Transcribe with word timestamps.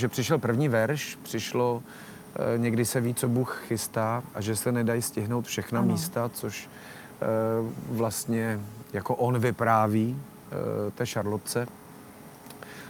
Že 0.00 0.08
přišel 0.08 0.38
první 0.38 0.68
verš, 0.68 1.18
přišlo 1.22 1.82
eh, 2.54 2.58
někdy 2.58 2.84
se 2.84 3.00
ví, 3.00 3.14
co 3.14 3.28
Bůh 3.28 3.62
chystá 3.68 4.22
a 4.34 4.40
že 4.40 4.56
se 4.56 4.72
nedají 4.72 5.02
stihnout 5.02 5.46
všechna 5.46 5.80
Ano. 5.80 5.92
místa, 5.92 6.28
což 6.28 6.68
eh, 7.22 7.26
vlastně 7.90 8.60
jako 8.92 9.14
on 9.14 9.38
vypráví 9.38 10.16
eh, 10.16 10.90
té 10.90 11.06
Šarlotce. 11.06 11.66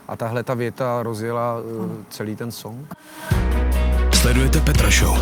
A 0.08 0.16
tahle 0.16 0.42
ta 0.42 0.54
věta 0.54 1.02
rozjela 1.02 1.56
eh, 1.58 2.04
celý 2.10 2.36
ten 2.36 2.52
song. 2.52 2.94
Sledujete 4.14 4.60
Petra 4.60 4.90
Show. 4.90 5.18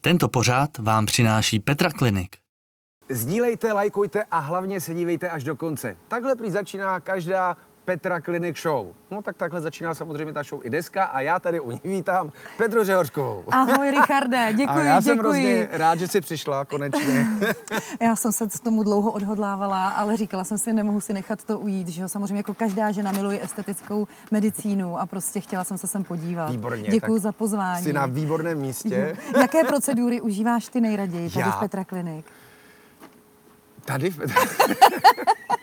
Tento 0.00 0.28
pořád 0.28 0.78
vám 0.78 1.06
přináší 1.06 1.60
Petra 1.60 1.90
Klinik. 1.90 2.36
Sdílejte, 3.08 3.72
lajkujte 3.72 4.24
a 4.30 4.38
hlavně 4.38 4.80
se 4.80 4.94
dívejte 4.94 5.30
až 5.30 5.44
do 5.44 5.56
konce. 5.56 5.96
Takhle 6.08 6.36
prý 6.36 6.50
začíná 6.50 7.00
každá 7.00 7.56
Petra 7.90 8.20
Klinik 8.20 8.58
Show. 8.58 8.86
No 9.10 9.22
tak 9.22 9.36
takhle 9.36 9.60
začíná 9.60 9.94
samozřejmě 9.94 10.32
ta 10.32 10.42
show 10.42 10.60
i 10.66 10.70
dneska 10.70 11.04
a 11.04 11.20
já 11.20 11.38
tady 11.40 11.60
u 11.60 11.70
ní 11.70 11.80
vítám 11.84 12.32
Petru 12.56 12.84
Řehořkovou. 12.84 13.44
Ahoj, 13.50 13.90
Richarde, 13.90 14.52
děkuji, 14.52 14.68
a 14.78 14.84
já 14.84 15.00
jsem 15.00 15.16
děkuji. 15.16 15.28
hrozně 15.28 15.68
rád, 15.72 15.98
že 15.98 16.08
jsi 16.08 16.20
přišla 16.20 16.64
konečně. 16.64 17.26
Já 18.00 18.16
jsem 18.16 18.32
se 18.32 18.46
k 18.46 18.60
tomu 18.60 18.82
dlouho 18.82 19.12
odhodlávala, 19.12 19.88
ale 19.88 20.16
říkala 20.16 20.44
jsem 20.44 20.58
si, 20.58 20.72
nemohu 20.72 21.00
si 21.00 21.12
nechat 21.12 21.44
to 21.44 21.58
ujít, 21.58 21.88
že 21.88 22.02
jo, 22.02 22.08
samozřejmě 22.08 22.36
jako 22.36 22.54
každá 22.54 22.92
žena 22.92 23.12
miluje 23.12 23.44
estetickou 23.44 24.08
medicínu 24.30 24.98
a 24.98 25.06
prostě 25.06 25.40
chtěla 25.40 25.64
jsem 25.64 25.78
se 25.78 25.86
sem 25.86 26.04
podívat. 26.04 26.50
Výborně. 26.50 26.90
Děkuji 26.90 27.18
za 27.18 27.32
pozvání. 27.32 27.84
Jsi 27.84 27.92
na 27.92 28.06
výborném 28.06 28.58
místě. 28.58 29.16
Jaké 29.40 29.64
procedury 29.64 30.20
užíváš 30.20 30.68
ty 30.68 30.80
nejraději 30.80 31.30
tady 31.30 31.40
Já? 31.40 31.50
v 31.50 31.60
Petra 31.60 31.84
Klinik? 31.84 32.26
Tady 33.84 34.10
v 34.10 34.16
Petra... 34.16 34.42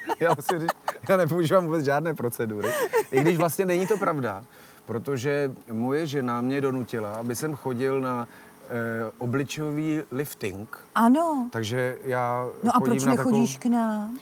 já, 0.20 0.34
musím 0.36 0.60
říct, 0.60 0.72
já 1.10 1.18
nepoužívám 1.18 1.66
vůbec 1.66 1.86
žádné 1.86 2.14
procedury. 2.14 2.70
I 3.12 3.22
když 3.22 3.38
vlastně 3.38 3.66
není 3.66 3.88
to 3.88 3.98
pravda, 3.98 4.44
protože 4.86 5.52
moje 5.72 6.08
žena 6.08 6.42
mě 6.42 6.62
donutila, 6.62 7.16
aby 7.16 7.36
jsem 7.36 7.56
chodil 7.56 8.02
na 8.02 8.28
eh, 8.70 9.12
obličejový 9.18 10.02
lifting. 10.12 10.78
Ano, 10.96 11.50
Takže 11.52 11.98
já 12.04 12.48
no 12.64 12.76
a 12.76 12.80
chodím 12.80 12.94
proč 12.94 13.04
na 13.04 13.12
nechodíš 13.12 13.58
k 13.58 13.66
nám? 13.66 14.18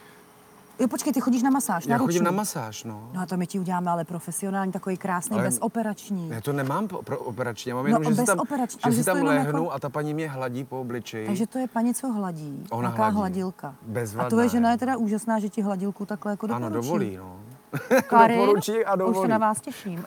Jo, 0.78 0.88
počkej, 0.88 1.12
ty 1.12 1.20
chodíš 1.20 1.42
na 1.42 1.50
masáž, 1.50 1.86
na 1.86 1.92
Já 1.94 1.98
chodím 1.98 2.06
ruční. 2.08 2.24
na 2.24 2.30
masáž, 2.30 2.84
no. 2.84 3.10
No 3.14 3.20
a 3.20 3.26
to 3.26 3.36
my 3.36 3.46
ti 3.46 3.58
uděláme 3.58 3.90
ale 3.90 4.04
profesionální, 4.04 4.72
takový 4.72 4.96
krásný, 4.96 5.34
Ale- 5.36 5.44
bezoperační. 5.44 6.28
Já 6.28 6.40
to 6.40 6.52
nemám 6.52 6.88
po, 6.88 7.02
pro 7.02 7.18
operačně, 7.18 7.72
já 7.72 7.76
mám 7.76 7.84
No, 7.84 7.88
jenom, 7.88 8.04
že 8.04 8.20
si 8.20 8.26
tam, 8.26 8.36
bezoperačně, 8.36 8.80
ale 8.82 8.94
že 8.94 9.02
si 9.02 9.10
to 9.10 9.14
tam 9.16 9.26
lehnu 9.26 9.58
jako- 9.62 9.72
a 9.72 9.78
ta 9.80 9.88
paní 9.88 10.14
mě 10.14 10.28
hladí 10.28 10.64
po 10.64 10.80
obličeji. 10.80 11.26
Takže 11.26 11.46
to 11.46 11.58
je 11.58 11.68
paní, 11.68 11.94
co 11.94 12.08
hladí. 12.08 12.64
Ona 12.70 12.88
Nějaká 12.88 13.02
hladí. 13.02 13.16
hladilka. 13.16 13.68
A 13.68 13.74
Bezvadná 13.82 14.30
tvoje 14.30 14.48
žena 14.48 14.68
je. 14.70 14.74
je 14.74 14.78
teda 14.78 14.96
úžasná, 14.96 15.38
že 15.38 15.48
ti 15.48 15.62
hladilku 15.62 16.06
takhle 16.06 16.32
jako 16.32 16.46
ano, 16.46 16.58
doporučí. 16.70 16.86
dovolí, 16.86 17.16
no. 17.16 17.36
Karin, 18.08 18.38
Doporučí 18.46 18.84
a 18.84 18.94
Už 18.94 18.98
se 19.00 19.06
dovolí. 19.06 19.28
na 19.28 19.38
vás 19.38 19.60
těším. 19.60 20.04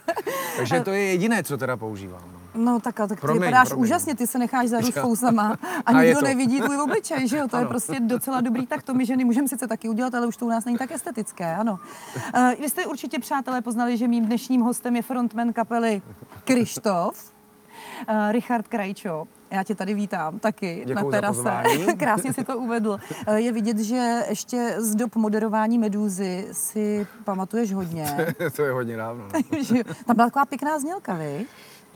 Takže 0.56 0.80
to 0.84 0.90
je 0.90 1.00
jediné, 1.00 1.42
co 1.42 1.56
teda 1.58 1.76
používám. 1.76 2.22
No. 2.56 2.80
Tak, 2.80 3.00
a 3.00 3.06
tak 3.06 3.18
ty 3.18 3.20
Promiň, 3.20 3.42
vypadáš 3.42 3.68
promiň. 3.68 3.82
úžasně, 3.84 4.14
ty 4.14 4.26
se 4.26 4.38
necháš 4.38 4.68
zarůst 4.68 4.98
fousama 4.98 5.56
a, 5.86 5.90
A 5.92 6.00
je 6.02 6.06
nikdo 6.08 6.20
to. 6.20 6.26
nevidí 6.26 6.60
tvůj 6.60 6.80
obličej, 6.80 7.28
že 7.28 7.36
jo? 7.36 7.48
To 7.48 7.56
je 7.56 7.60
Ano. 7.60 7.68
prostě 7.70 8.00
docela 8.00 8.40
dobrý. 8.40 8.66
Tak 8.66 8.82
to 8.82 8.94
my 8.94 9.06
ženy 9.06 9.24
můžeme 9.24 9.48
sice 9.48 9.66
taky 9.66 9.88
udělat, 9.88 10.14
ale 10.14 10.26
už 10.26 10.36
to 10.36 10.46
u 10.46 10.48
nás 10.48 10.64
není 10.64 10.78
tak 10.78 10.90
estetické, 10.92 11.56
ano. 11.56 11.78
Uh, 12.36 12.52
vy 12.60 12.68
jste 12.68 12.86
určitě, 12.86 13.18
přátelé, 13.18 13.60
poznali, 13.62 13.96
že 13.96 14.08
mým 14.08 14.26
dnešním 14.26 14.60
hostem 14.60 14.96
je 14.96 15.02
frontman 15.02 15.52
kapely 15.52 16.02
Krištof, 16.44 17.32
uh, 18.08 18.14
Richard 18.32 18.68
Krajčo. 18.68 19.24
Já 19.50 19.64
tě 19.64 19.74
tady 19.74 19.94
vítám 19.94 20.38
taky 20.38 20.82
Děkuju 20.86 20.94
na 20.94 21.32
za 21.32 21.42
terase. 21.42 21.92
Krásně 21.98 22.32
si 22.32 22.44
to 22.44 22.58
uvedl. 22.58 22.98
Eh, 23.26 23.40
Je 23.40 23.52
vidět, 23.52 23.78
že 23.78 24.22
ještě 24.28 24.74
z 24.78 24.94
dob 24.94 25.16
moderování 25.16 25.78
Medúzy 25.78 26.48
si 26.52 27.06
pamatuješ 27.24 27.72
hodně. 27.74 28.34
to 28.56 28.62
je 28.64 28.72
hodně 28.72 28.96
dávno. 28.96 29.24
No? 29.72 29.78
Tam 30.06 30.16
byla 30.16 30.26
taková 30.26 30.44
pěkná 30.44 30.78
znělka, 30.78 31.14
vy? 31.14 31.46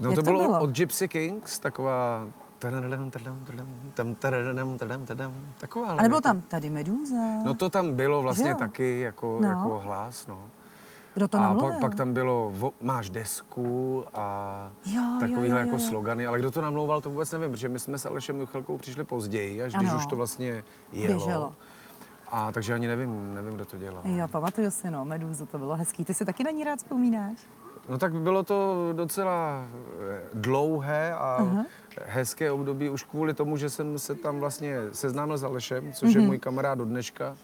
No 0.01 0.11
Jak 0.11 0.17
to, 0.19 0.23
to 0.23 0.31
bylo, 0.31 0.43
bylo? 0.43 0.61
od 0.61 0.71
Gypsy 0.71 1.09
Kings, 1.09 1.59
taková... 1.59 2.27
tadadadam, 2.59 3.11
tadadam, 3.11 3.45
Taková. 5.59 5.89
A 5.89 6.03
nebylo 6.03 6.21
tam 6.21 6.41
tady 6.41 6.71
Medúza? 6.71 7.43
No 7.45 7.55
to 7.55 7.71
tam 7.71 7.95
bylo 7.95 8.23
vlastně 8.23 8.55
taky 8.55 9.01
jako, 9.01 9.39
No. 9.43 9.49
jako 9.49 9.79
hlas, 9.85 10.27
no. 10.27 10.39
Kdo 11.15 11.29
to 11.29 11.39
a 11.39 11.41
namluvil? 11.41 11.71
pak, 11.71 11.81
pak 11.81 11.95
tam 11.95 12.15
bylo 12.15 12.51
vo, 12.55 12.73
máš 12.81 13.11
desku 13.11 14.05
a 14.15 14.71
Jo, 14.87 15.03
takovýhle 15.21 15.49
jo, 15.49 15.57
jako 15.57 15.73
jo. 15.73 15.79
slogany, 15.79 16.27
ale 16.27 16.39
kdo 16.39 16.51
to 16.51 16.61
namlouval, 16.61 17.01
to 17.01 17.11
vůbec 17.11 17.33
nevím, 17.33 17.51
protože 17.51 17.69
my 17.69 17.79
jsme 17.79 17.99
s 17.99 18.07
Alešem 18.07 18.37
Michalkou 18.39 18.79
přišli 18.79 19.05
později, 19.05 19.63
až 19.63 19.75
když 19.75 19.91
Ano. 19.91 19.99
už 19.99 20.07
to 20.07 20.17
vlastně 20.17 20.65
jelo. 20.93 21.19
Běželo. 21.19 21.53
A 22.33 22.53
takže 22.53 22.75
ani 22.75 22.87
nevím, 22.87 23.35
nevím, 23.35 23.55
kdo 23.55 23.65
to 23.65 23.79
dělal. 23.79 24.03
Jo, 24.05 24.29
pamatuju 24.29 24.71
si, 24.71 24.91
no, 24.91 25.05
Medúzu, 25.05 25.47
to 25.47 25.59
bylo 25.59 25.77
hezký. 25.77 26.05
Ty 26.05 26.15
si 26.15 26.25
taky 26.25 26.45
na 26.45 26.51
ní 26.51 26.65
rád 26.65 26.79
vzpomínáš? 26.79 27.39
No 27.91 27.99
tak 27.99 28.13
bylo 28.15 28.43
to 28.43 28.89
docela 28.93 29.65
eh, 30.11 30.21
dlouhé 30.35 31.15
a 31.15 31.19
Aha. 31.41 31.65
hezké 32.07 32.51
období 32.51 32.91
už 32.91 33.03
kvůli 33.05 33.35
tomu, 33.35 33.57
že 33.57 33.71
jsem 33.71 33.99
se 33.99 34.15
tam 34.15 34.39
vlastně 34.41 34.77
seznámil 34.93 35.39
s 35.39 35.45
Alešem, 35.45 35.93
což 35.93 36.15
Mhm. 36.15 36.21
je 36.21 36.27
můj 36.27 36.39
kamarád 36.39 36.79
do 36.79 36.85
dneška. 36.85 37.37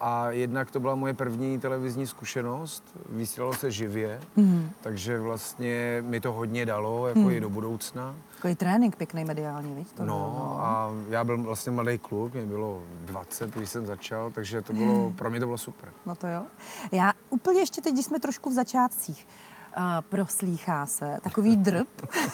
A 0.00 0.30
jednak 0.30 0.70
to 0.70 0.80
byla 0.80 0.94
moje 0.94 1.14
první 1.14 1.58
televizní 1.58 2.06
zkušenost, 2.06 2.84
vysílalo 3.08 3.54
se 3.54 3.70
živě, 3.70 4.20
Mhm. 4.36 4.70
takže 4.80 5.20
vlastně 5.20 6.02
mi 6.06 6.20
to 6.20 6.32
hodně 6.32 6.66
dalo, 6.66 7.06
jako 7.08 7.30
i 7.30 7.40
do 7.40 7.50
budoucna. 7.50 8.14
Takový 8.36 8.54
trénink 8.54 8.96
pěkný 8.96 9.24
mediální, 9.24 9.74
víš? 9.74 9.86
To 9.96 10.04
No 10.04 10.14
bylo, 10.34 10.56
a 10.60 10.90
já 11.08 11.24
byl 11.24 11.42
vlastně 11.42 11.72
mladý 11.72 11.98
kluk, 11.98 12.34
mě 12.34 12.46
bylo 12.46 12.82
20, 13.04 13.50
když 13.54 13.70
jsem 13.70 13.86
začal, 13.86 14.30
takže 14.30 14.62
to 14.62 14.72
bylo, 14.72 15.10
pro 15.16 15.30
mě 15.30 15.40
to 15.40 15.46
bylo 15.46 15.58
super. 15.58 15.88
No 16.06 16.14
to 16.14 16.26
jo. 16.26 16.42
Já 16.92 17.12
úplně 17.30 17.60
ještě 17.60 17.80
teď, 17.80 17.92
když 17.92 18.06
jsme 18.06 18.20
trošku 18.20 18.50
v 18.50 18.52
začátcích, 18.52 19.26
proslýchá 20.08 20.86
se 20.86 21.18
takový 21.22 21.56
drb, 21.56 21.88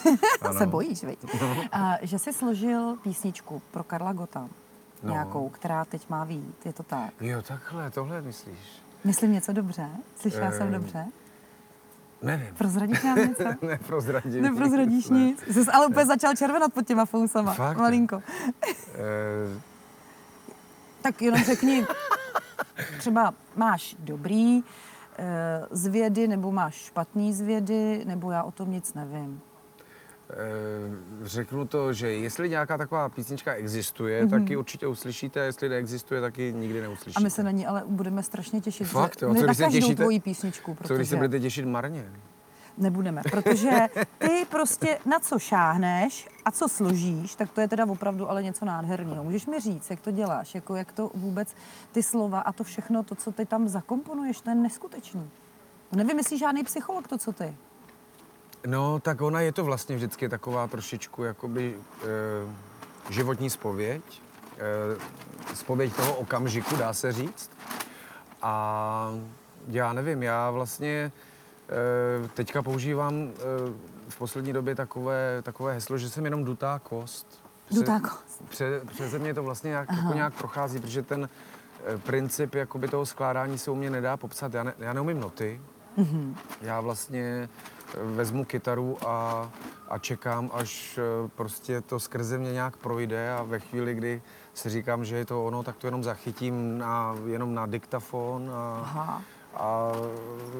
se 0.57 0.65
bojíš, 0.65 1.03
viď? 1.03 1.19
Uh, 1.23 1.59
že 2.01 2.19
jsi 2.19 2.33
složil 2.33 2.95
písničku 3.03 3.61
pro 3.71 3.83
Karla 3.83 4.13
Gota, 4.13 4.47
No. 5.03 5.11
nějakou, 5.13 5.49
která 5.49 5.85
teď 5.85 6.09
má 6.09 6.23
vít, 6.23 6.65
je 6.65 6.73
to 6.73 6.83
tak? 6.83 7.13
Jo, 7.21 7.41
takhle, 7.41 7.91
tohle 7.91 8.21
myslíš? 8.21 8.57
Myslím 9.03 9.31
něco 9.31 9.53
dobře? 9.53 9.89
Slyšela 10.15 10.51
jsem 10.51 10.61
Ehm, 10.67 10.73
dobře? 10.73 11.05
Nevím. 12.21 12.55
Prozradíš 12.57 13.03
nám 13.03 13.17
něco? 13.17 13.43
Neprozradím. 13.67 14.41
Neprozradíš 14.43 15.09
Ne. 15.09 15.19
nic. 15.19 15.41
Jsi 15.47 15.71
ale 15.71 15.87
úplně 15.87 16.05
začal 16.05 16.35
červenat 16.35 16.73
pod 16.73 16.87
těma 16.87 17.05
fousama. 17.05 17.53
Fakt? 17.53 17.77
Malinko. 17.77 18.21
Eh, 18.95 19.61
Tak 21.01 21.21
jenom 21.21 21.43
řekni, 21.43 21.85
třeba 22.97 23.33
máš 23.55 23.95
dobrý 23.99 24.59
eh, 24.59 24.63
z 25.71 25.87
vědy, 25.87 26.27
nebo 26.27 26.51
máš 26.51 26.75
špatný 26.75 27.33
z 27.33 27.41
vědy, 27.41 28.01
nebo 28.05 28.31
já 28.31 28.43
o 28.43 28.51
tom 28.51 28.71
nic 28.71 28.93
nevím. 28.93 29.41
Eh, 30.29 30.35
řeknu 31.23 31.65
to, 31.67 31.93
že 31.93 32.11
jestli 32.13 32.49
nějaká 32.49 32.77
taková 32.77 33.09
písnička 33.09 33.53
existuje, 33.53 34.21
Mhm. 34.21 34.29
tak 34.29 34.49
ji 34.49 34.57
určitě 34.57 34.87
uslyšíte, 34.87 35.41
a 35.41 35.43
jestli 35.43 35.69
neexistuje, 35.69 36.21
tak 36.21 36.37
ji 36.37 36.53
nikdy 36.53 36.79
A 36.79 36.81
neuslyšíte. 36.81 37.23
my 37.23 37.29
se 37.29 37.43
na 37.43 37.51
ní 37.51 37.65
ale 37.67 37.83
budeme 37.87 38.23
strašně 38.23 38.61
těšit. 38.61 38.87
Fakt, 38.87 39.19
že- 39.19 39.25
jo? 39.25 39.35
Co 39.35 39.43
když 39.45 39.57
se 39.57 39.65
těšíte? 39.67 40.05
písničku, 40.23 40.77
Co 40.87 40.93
když 40.93 41.07
se 41.07 41.15
protože 41.15 41.15
budete 41.15 41.39
těšit 41.39 41.65
marně? 41.65 42.05
Nebudeme. 42.81 43.21
Protože 43.31 43.71
ty 44.17 44.45
prostě 44.49 44.99
na 45.05 45.19
co 45.19 45.39
šáhneš 45.39 46.29
a 46.45 46.51
co 46.51 46.69
složíš, 46.69 47.35
tak 47.35 47.51
to 47.51 47.61
je 47.61 47.67
teda 47.67 47.85
opravdu 47.85 48.29
ale 48.29 48.43
něco 48.43 48.65
nádherného. 48.65 49.23
Můžeš 49.23 49.45
mi 49.45 49.59
říct, 49.59 49.89
jak 49.89 50.01
to 50.01 50.11
děláš, 50.11 50.55
jako 50.55 50.75
jak 50.75 50.91
to 50.91 51.11
vůbec 51.13 51.55
ty 51.91 52.03
slova 52.03 52.39
a 52.39 52.51
to 52.51 52.63
všechno, 52.63 53.03
to, 53.03 53.15
co 53.15 53.31
ty 53.31 53.45
tam 53.45 53.67
zakomponuješ, 53.67 54.41
to 54.41 54.49
je 54.49 54.55
neskutečný. 54.55 55.29
To 55.89 55.95
nevymyslí 55.95 56.37
žádný 56.37 56.63
psycholog 56.63 57.07
to, 57.07 57.17
co 57.17 57.31
ty. 57.31 57.55
No, 58.67 58.99
tak 58.99 59.21
ona 59.21 59.41
je 59.41 59.51
to 59.51 59.63
vlastně 59.63 59.95
vždycky 59.95 60.29
taková 60.29 60.67
trošičku 60.67 61.23
jakoby 61.23 61.75
e, 61.77 63.13
životní 63.13 63.49
spověď. 63.49 64.21
E, 65.51 65.55
spověď 65.55 65.95
toho 65.95 66.15
okamžiku, 66.15 66.75
dá 66.75 66.93
se 66.93 67.11
říct. 67.11 67.51
A 68.41 69.11
já 69.67 69.93
nevím, 69.93 70.23
já 70.23 70.51
vlastně 70.51 71.11
teďka 72.33 72.61
používám 72.61 73.13
e, 73.13 73.29
v 74.09 74.17
poslední 74.17 74.53
době 74.53 74.75
takové, 74.75 75.41
takové 75.41 75.73
heslo, 75.73 75.97
že 75.97 76.09
jsem 76.09 76.25
jenom 76.25 76.43
dutá 76.43 76.79
kost. 76.83 77.43
Dutá 77.71 77.99
kost. 77.99 78.43
Pře, 78.49 78.81
přeze 78.87 79.19
mě 79.19 79.33
to 79.33 79.43
vlastně 79.43 79.67
nějak, 79.67 79.91
jako 79.91 80.13
nějak 80.13 80.33
prochází, 80.33 80.79
protože 80.79 81.01
ten 81.01 81.29
e, 81.85 81.97
princip 81.97 82.55
jakoby 82.55 82.87
toho 82.87 83.05
skládání 83.05 83.57
se 83.57 83.71
u 83.71 83.75
mě 83.75 83.89
nedá 83.89 84.17
popsat. 84.17 84.53
Já, 84.53 84.63
ne, 84.63 84.73
já 84.79 84.93
neumím 84.93 85.19
noty, 85.19 85.61
já 86.61 86.81
vlastně 86.81 87.49
eh, 87.93 87.97
vezmu 88.03 88.45
kytaru 88.45 88.97
a, 89.07 89.49
a 89.89 89.97
čekám, 89.97 90.51
až 90.53 90.97
eh, 90.97 91.29
prostě 91.35 91.81
to 91.81 91.99
skrze 91.99 92.37
mě 92.37 92.51
nějak 92.51 92.77
projde 92.77 93.33
a 93.33 93.43
ve 93.43 93.59
chvíli, 93.59 93.95
kdy 93.95 94.21
si 94.53 94.69
říkám, 94.69 95.05
že 95.05 95.15
je 95.15 95.25
to 95.25 95.45
ono, 95.45 95.63
tak 95.63 95.77
to 95.77 95.87
jenom 95.87 96.03
zachytím 96.03 96.77
na, 96.77 97.15
jenom 97.25 97.53
na 97.53 97.65
diktafon 97.65 98.51
a, 98.53 98.79
Aha. 98.81 99.21
A 99.55 99.91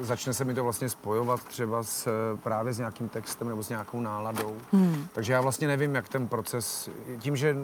začne 0.00 0.34
se 0.34 0.44
mi 0.44 0.54
to 0.54 0.62
vlastně 0.64 0.88
spojovat 0.88 1.44
třeba 1.44 1.82
s, 1.82 2.08
právě 2.42 2.72
s 2.72 2.78
nějakým 2.78 3.08
textem 3.08 3.48
nebo 3.48 3.62
s 3.62 3.68
nějakou 3.68 4.00
náladou. 4.00 4.56
Hmm. 4.72 5.06
Takže 5.12 5.32
já 5.32 5.40
vlastně 5.40 5.66
nevím, 5.68 5.94
jak 5.94 6.08
ten 6.08 6.28
proces, 6.28 6.90
tím, 7.18 7.36
že 7.36 7.56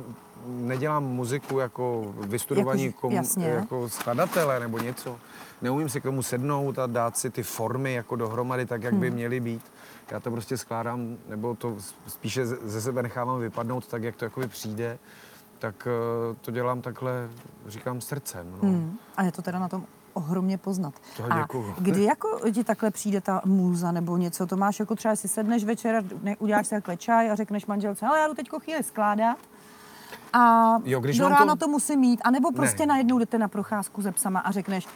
nedělám 0.46 1.04
muziku 1.04 1.58
jako 1.58 2.14
vystudovaní 2.20 2.84
Jako- 2.84 3.00
kom, 3.00 3.12
jasně. 3.12 3.46
jako 3.48 3.88
skladatele 3.88 4.60
nebo 4.60 4.78
něco, 4.78 5.16
neumím 5.62 5.88
si 5.88 6.00
k 6.00 6.04
tomu 6.04 6.22
sednout 6.22 6.78
a 6.78 6.86
dát 6.86 7.16
si 7.18 7.30
ty 7.30 7.42
formy 7.42 7.94
jako 7.94 8.16
dohromady 8.16 8.66
tak, 8.66 8.82
jak 8.82 8.92
Hmm. 8.92 9.00
by 9.00 9.10
měly 9.10 9.40
být. 9.40 9.62
Já 10.10 10.20
to 10.20 10.30
prostě 10.30 10.56
skládám, 10.56 11.16
nebo 11.28 11.54
to 11.54 11.76
spíše 12.06 12.46
ze 12.46 12.56
ze 12.64 12.80
sebe 12.80 13.02
nechávám 13.02 13.40
vypadnout 13.40 13.86
tak, 13.86 14.02
jak 14.02 14.16
to 14.16 14.24
jakoby 14.24 14.48
přijde, 14.48 14.98
tak 15.58 15.88
eh, 15.90 16.34
to 16.40 16.50
dělám 16.50 16.80
takhle, 16.82 17.28
říkám, 17.66 18.00
srdcem. 18.00 18.50
No. 18.62 18.68
Hmm. 18.68 18.98
A 19.16 19.22
je 19.22 19.32
to 19.32 19.42
teda 19.42 19.58
na 19.58 19.68
tom 19.68 19.86
ohromně 20.18 20.58
poznat. 20.58 20.94
To 21.16 21.24
a 21.30 21.40
děkuju. 21.40 21.74
kdy 21.78 22.04
jako 22.04 22.40
ti 22.54 22.64
takhle 22.64 22.90
přijde 22.90 23.20
ta 23.20 23.40
můza 23.44 23.92
nebo 23.92 24.16
něco, 24.16 24.46
to 24.46 24.56
máš 24.56 24.80
jako 24.80 24.94
třeba, 24.94 25.16
si 25.16 25.28
sedneš 25.28 25.64
večer, 25.64 25.94
a 25.96 26.02
ne, 26.22 26.36
uděláš 26.36 26.66
si 26.66 26.70
takhle 26.74 26.96
čaj 26.96 27.30
a 27.30 27.34
řekneš 27.34 27.66
manželce, 27.66 28.06
ale 28.06 28.18
já 28.18 28.28
jdu 28.28 28.34
teď 28.34 28.48
chvíli 28.62 28.82
skládat 28.82 29.36
a 30.32 30.72
Jo, 30.84 31.00
když 31.00 31.18
do 31.18 31.24
mám 31.24 31.32
to- 31.32 31.38
rána 31.38 31.56
to... 31.56 31.68
musím 31.68 32.00
mít, 32.00 32.20
anebo 32.24 32.52
prostě 32.52 32.82
Ne. 32.82 32.86
najednou 32.86 33.18
jdete 33.18 33.38
na 33.38 33.48
procházku 33.48 34.02
se 34.02 34.12
psama 34.12 34.40
a 34.40 34.50
řekneš, 34.50 34.86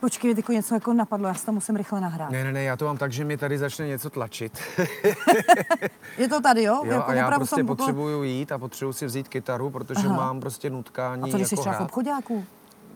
počkej, 0.00 0.34
teď 0.34 0.48
něco 0.48 0.74
jako 0.74 0.92
napadlo, 0.92 1.28
já 1.28 1.34
si 1.34 1.46
to 1.46 1.52
musím 1.52 1.76
rychle 1.76 2.00
nahrát. 2.00 2.30
Ne, 2.30 2.44
ne, 2.44 2.52
ne, 2.52 2.62
já 2.62 2.76
to 2.76 2.84
mám 2.84 2.96
tak, 2.96 3.12
že 3.12 3.24
mi 3.24 3.36
tady 3.36 3.58
začne 3.58 3.86
něco 3.86 4.10
tlačit. 4.10 4.58
Je 6.18 6.28
to 6.28 6.40
tady, 6.40 6.62
jo? 6.62 6.80
Jo, 6.84 6.92
jako 6.92 7.10
a 7.10 7.14
já 7.14 7.30
prostě 7.30 7.64
potřebuju 7.64 8.22
jít 8.22 8.52
a 8.52 8.58
potřebuju 8.58 8.92
si 8.92 9.06
vzít 9.06 9.28
kytaru, 9.28 9.70
protože 9.70 10.06
Aha. 10.06 10.16
mám 10.16 10.40
prostě 10.40 10.70
nutkání 10.70 11.22
A 11.22 11.26
co 11.26 11.36
když 11.36 11.48
jsi 11.48 11.54
jako 11.54 11.60
třeba 11.62 11.76
v 11.78 11.80
obchodáku? 11.80 12.44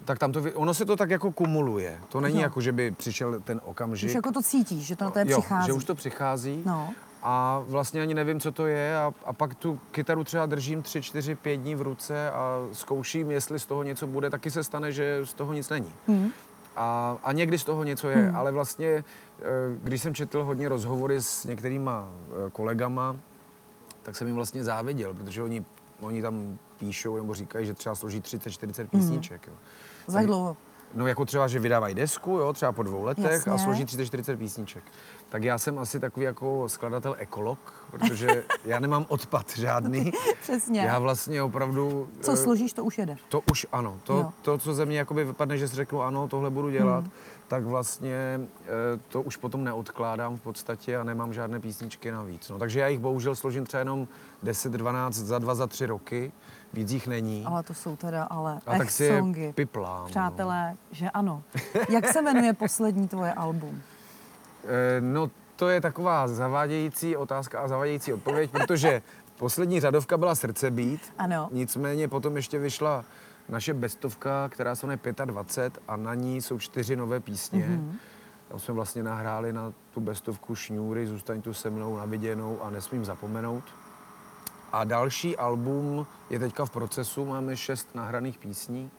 Tak 0.08 0.18
tam 0.18 0.32
to, 0.32 0.42
ono 0.54 0.74
se 0.74 0.84
to 0.84 0.96
tak 0.96 1.10
jako 1.10 1.32
kumuluje. 1.32 2.00
To 2.08 2.20
není 2.20 2.36
Jo. 2.36 2.42
jako, 2.42 2.60
že 2.60 2.72
by 2.72 2.90
přišel 2.90 3.40
ten 3.40 3.60
okamžik. 3.64 4.08
Už 4.08 4.14
jako 4.14 4.32
to 4.32 4.42
cítíš, 4.42 4.86
že 4.86 4.96
to 4.96 5.04
na 5.04 5.10
tebe 5.10 5.30
jo, 5.30 5.40
přichází. 5.40 5.66
že 5.66 5.72
už 5.72 5.84
to 5.84 5.94
přichází. 5.94 6.62
No. 6.66 6.90
A 7.22 7.62
vlastně 7.68 8.02
ani 8.02 8.14
nevím, 8.14 8.40
co 8.40 8.52
to 8.52 8.66
je 8.66 8.96
a, 8.96 9.12
a 9.24 9.32
pak 9.32 9.54
tu 9.54 9.80
kytaru 9.90 10.24
třeba 10.24 10.46
držím 10.46 10.82
tři, 10.82 11.02
čtyři, 11.02 11.34
pět 11.34 11.56
dní 11.56 11.74
v 11.74 11.82
ruce 11.82 12.30
a 12.30 12.68
zkouším, 12.72 13.30
jestli 13.30 13.58
z 13.58 13.66
toho 13.66 13.82
něco 13.82 14.06
bude. 14.06 14.30
Taky 14.30 14.50
se 14.50 14.64
stane, 14.64 14.92
že 14.92 15.20
z 15.24 15.34
toho 15.34 15.52
nic 15.52 15.68
není. 15.68 15.92
Hmm. 16.06 16.30
A, 16.76 17.16
a 17.24 17.32
někdy 17.32 17.58
z 17.58 17.64
toho 17.64 17.84
něco 17.84 18.08
je, 18.08 18.30
ale 18.30 18.52
vlastně, 18.52 18.88
eh, 18.88 19.44
když 19.82 20.02
jsem 20.02 20.14
četl 20.14 20.44
hodně 20.44 20.68
rozhovory 20.68 21.22
s 21.22 21.44
některýma 21.44 22.08
eh, 22.08 22.50
kolegama, 22.50 23.16
tak 24.02 24.16
jsem 24.16 24.26
jim 24.26 24.36
vlastně 24.36 24.64
záviděl, 24.64 25.14
protože 25.14 25.42
oni, 25.42 25.64
oni 26.00 26.22
tam 26.22 26.58
píšou 26.78 27.16
nebo 27.16 27.34
říkají, 27.34 27.66
že 27.66 27.74
třeba 27.74 27.94
složí 27.94 28.20
30-40 28.20 28.88
písniček. 28.88 29.46
Jo. 29.46 29.54
Za 30.06 30.22
dlouho? 30.22 30.56
No 30.94 31.06
jako 31.06 31.24
třeba, 31.24 31.48
že 31.48 31.58
vydávají 31.58 31.94
desku, 31.94 32.30
jo, 32.30 32.52
třeba 32.52 32.72
po 32.72 32.82
dvou 32.82 33.04
letech 33.04 33.24
Jasně. 33.32 33.52
a 33.52 33.58
složí 33.58 33.84
30-40 33.84 34.36
písniček. 34.36 34.84
Tak 35.28 35.44
já 35.44 35.58
jsem 35.58 35.78
asi 35.78 36.00
takový 36.00 36.24
jako 36.26 36.68
skladatel 36.68 37.14
ekolog, 37.18 37.58
protože 37.90 38.44
já 38.64 38.80
nemám 38.80 39.06
odpad 39.08 39.56
žádný. 39.56 40.12
Přesně. 40.42 40.80
Já 40.80 40.98
vlastně 40.98 41.42
opravdu... 41.42 42.08
Co 42.20 42.32
eh, 42.32 42.36
složíš, 42.36 42.72
to 42.72 42.84
už 42.84 42.98
jede. 42.98 43.16
to 43.28 43.40
už 43.50 43.66
ano. 43.72 43.98
To, 44.04 44.12
Jo. 44.12 44.32
to 44.42 44.58
co 44.58 44.74
ze 44.74 44.86
mě 44.86 44.98
jakoby 44.98 45.24
vypadne, 45.24 45.58
že 45.58 45.68
si 45.68 45.76
řeknu 45.76 46.02
ano, 46.02 46.28
tohle 46.28 46.50
budu 46.50 46.70
dělat, 46.70 47.04
tak 47.48 47.64
vlastně 47.64 48.40
eh, 48.64 48.68
to 49.08 49.22
už 49.22 49.36
potom 49.36 49.64
neodkládám 49.64 50.36
v 50.36 50.40
podstatě 50.40 50.96
a 50.96 51.04
nemám 51.04 51.32
žádné 51.32 51.60
písničky 51.60 52.10
navíc. 52.10 52.48
No, 52.48 52.58
takže 52.58 52.80
já 52.80 52.88
jich 52.88 52.98
bohužel 53.00 53.36
složím 53.36 53.66
třeba 53.66 53.78
jenom 53.78 54.08
10, 54.42 54.72
12 54.72 55.14
za 55.14 55.38
dva, 55.38 55.54
za 55.54 55.66
tři 55.66 55.86
roky. 55.86 56.32
Víc 56.72 56.90
jich 56.92 57.06
není. 57.06 57.44
Ale 57.46 57.62
to 57.62 57.74
jsou 57.74 57.96
teda 57.96 58.24
ale 58.24 58.60
a 58.66 58.70
tak 58.72 58.80
ech 58.80 58.90
si 58.90 59.08
songy. 59.08 59.52
piplám. 59.52 60.02
no. 60.02 60.08
Přátelé, 60.08 60.76
že 60.90 61.10
ano. 61.10 61.42
Jak 61.88 62.08
se 62.08 62.22
jmenuje 62.22 62.52
poslední 62.52 63.08
tvoje 63.08 63.32
album? 63.32 63.82
Eh, 64.64 65.00
No, 65.00 65.30
to 65.56 65.68
je 65.68 65.80
taková 65.80 66.28
zavádějící 66.28 67.16
otázka 67.16 67.60
a 67.60 67.68
zavádějící 67.68 68.12
odpověď, 68.12 68.50
protože 68.50 69.02
poslední 69.38 69.80
řadovka 69.80 70.16
byla 70.16 70.34
Srdce 70.34 70.70
být. 70.70 71.00
Ano. 71.18 71.48
Nicméně 71.52 72.08
potom 72.08 72.36
ještě 72.36 72.58
vyšla 72.58 73.04
naše 73.48 73.74
bestovka, 73.74 74.48
která 74.48 74.74
se 74.74 74.86
jmenuje 74.86 74.98
25 75.24 75.82
a 75.88 75.96
na 75.96 76.14
ní 76.14 76.42
jsou 76.42 76.58
čtyři 76.58 76.96
nové 76.96 77.20
písně. 77.20 77.68
Mm-hmm. 77.68 77.92
Tam 78.48 78.60
jsme 78.60 78.74
vlastně 78.74 79.02
nahráli 79.02 79.52
na 79.52 79.72
tu 79.94 80.00
bestovku 80.00 80.54
Šňůry, 80.54 81.06
Zůstaň 81.06 81.42
tu 81.42 81.54
se 81.54 81.70
mnou, 81.70 81.96
Naviděnou 81.96 82.62
a 82.62 82.70
Nesmím 82.70 83.04
zapomenout. 83.04 83.64
A 84.72 84.84
další 84.84 85.36
album 85.36 86.06
je 86.30 86.38
teďka 86.38 86.64
v 86.64 86.70
procesu, 86.70 87.24
máme 87.24 87.56
šest 87.56 87.94
nahraných 87.94 88.38
písní. 88.38 88.90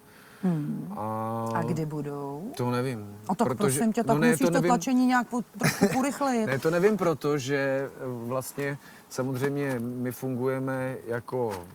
Hmm. 0.44 0.94
A, 0.98 1.50
A 1.56 1.63
kdy 1.63 1.86
budou? 1.86 2.52
To 2.57 2.72
nevím. 2.72 3.18
A 3.28 3.36
tak 3.36 3.57
prosím 3.57 3.94
tě, 3.94 4.04
tak 4.04 4.16
no 4.16 4.22
ne, 4.22 4.28
musíš 4.28 4.48
to, 4.48 4.54
nevím. 4.54 4.68
tlačení 4.68 5.06
nějak 5.06 5.28
po, 5.28 5.42
trošku 5.60 5.86
urychlit. 6.00 6.45
Ne, 6.45 6.60
to 6.60 6.72
nevím 6.72 6.98
proto, 6.98 7.38
že 7.38 7.57
eh, 7.57 7.90
vlastně 8.28 8.78
samozřejmě 9.10 9.80
my 9.80 10.12
fungujeme 10.12 10.98
jako 11.07 11.66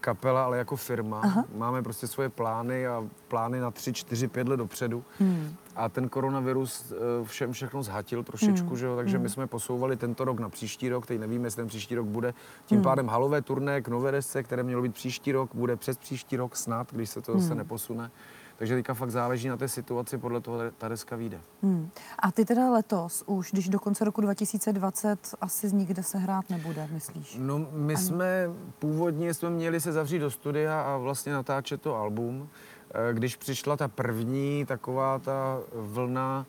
kapela, 0.00 0.44
ale 0.44 0.58
jako 0.58 0.76
firma. 0.76 1.20
Aha. 1.20 1.44
Máme 1.54 1.82
prostě 1.82 2.06
svoje 2.06 2.28
plány 2.28 2.86
a 2.86 3.04
plány 3.28 3.60
na 3.60 3.70
3, 3.70 3.92
4, 3.92 4.28
5 4.28 4.48
let 4.48 4.56
dopředu. 4.56 5.04
Hmm. 5.18 5.54
A 5.76 5.88
ten 5.88 6.08
koronavirus 6.08 6.92
eh, 6.92 7.24
všem 7.24 7.52
všechno 7.52 7.82
zhatil 7.82 8.22
trošičku, 8.22 8.76
že 8.76 8.86
jo? 8.86 8.96
takže 8.96 9.18
my 9.18 9.28
jsme 9.28 9.46
posouvali 9.46 9.96
tento 9.96 10.24
rok 10.24 10.40
na 10.40 10.48
příští 10.48 10.88
rok, 10.88 11.06
teď 11.06 11.20
nevíme, 11.20 11.46
jestli 11.46 11.62
ten 11.62 11.68
příští 11.68 11.94
rok 11.94 12.06
bude. 12.06 12.34
Tím 12.66 12.82
pádem 12.82 13.08
halové 13.08 13.42
turné 13.42 13.82
k 13.82 13.88
nové 13.88 14.12
desce, 14.12 14.42
které 14.42 14.62
mělo 14.62 14.82
být 14.82 14.94
příští 14.94 15.32
rok, 15.32 15.50
bude 15.54 15.76
přes 15.76 15.98
příští 15.98 16.36
rok 16.36 16.56
snad, 16.56 16.92
když 16.92 17.10
se 17.10 17.20
to 17.20 17.38
zase 17.38 17.54
neposune. 17.54 18.10
Takže 18.58 18.74
teďka 18.74 18.94
fakt 18.94 19.10
záleží 19.10 19.48
na 19.48 19.56
té 19.56 19.68
situaci, 19.68 20.18
podle 20.18 20.40
toho 20.40 20.58
ta 20.78 20.88
deska 20.88 21.16
vyjde. 21.16 21.40
Hmm. 21.62 21.90
A 22.18 22.32
ty 22.32 22.44
teda 22.44 22.70
letos 22.70 23.22
už, 23.26 23.52
když 23.52 23.68
do 23.68 23.78
konce 23.78 24.04
roku 24.04 24.20
2020 24.20 25.34
asi 25.40 25.76
nikde 25.76 26.02
se 26.02 26.18
hrát 26.18 26.50
nebude, 26.50 26.88
myslíš? 26.92 27.36
No, 27.40 27.66
my 27.72 27.96
jsme 27.96 28.50
původně 28.78 29.34
jsme 29.34 29.50
měli 29.50 29.80
se 29.80 29.92
zavřít 29.92 30.18
do 30.18 30.30
studia 30.30 30.80
a 30.80 30.96
vlastně 30.96 31.32
natáčet 31.32 31.82
to 31.82 31.96
album. 31.96 32.48
Eh, 32.94 33.14
Když 33.14 33.36
přišla 33.36 33.76
ta 33.76 33.88
první 33.88 34.64
taková 34.66 35.18
ta 35.18 35.60
vlna 35.74 36.46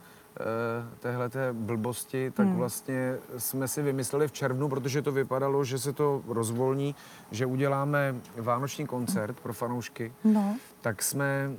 téhleté 0.99 1.53
blbosti, 1.53 2.31
tak 2.31 2.47
vlastně 2.47 3.17
jsme 3.37 3.67
si 3.67 3.81
vymysleli 3.81 4.27
v 4.27 4.31
červnu, 4.31 4.69
protože 4.69 5.01
to 5.01 5.11
vypadalo, 5.11 5.63
že 5.63 5.79
se 5.79 5.93
to 5.93 6.21
rozvolní, 6.27 6.95
že 7.31 7.45
uděláme 7.45 8.15
vánoční 8.37 8.87
koncert 8.87 9.39
pro 9.39 9.53
fanoušky. 9.53 10.13
No. 10.23 10.55
Tak 10.81 11.03
jsme 11.03 11.51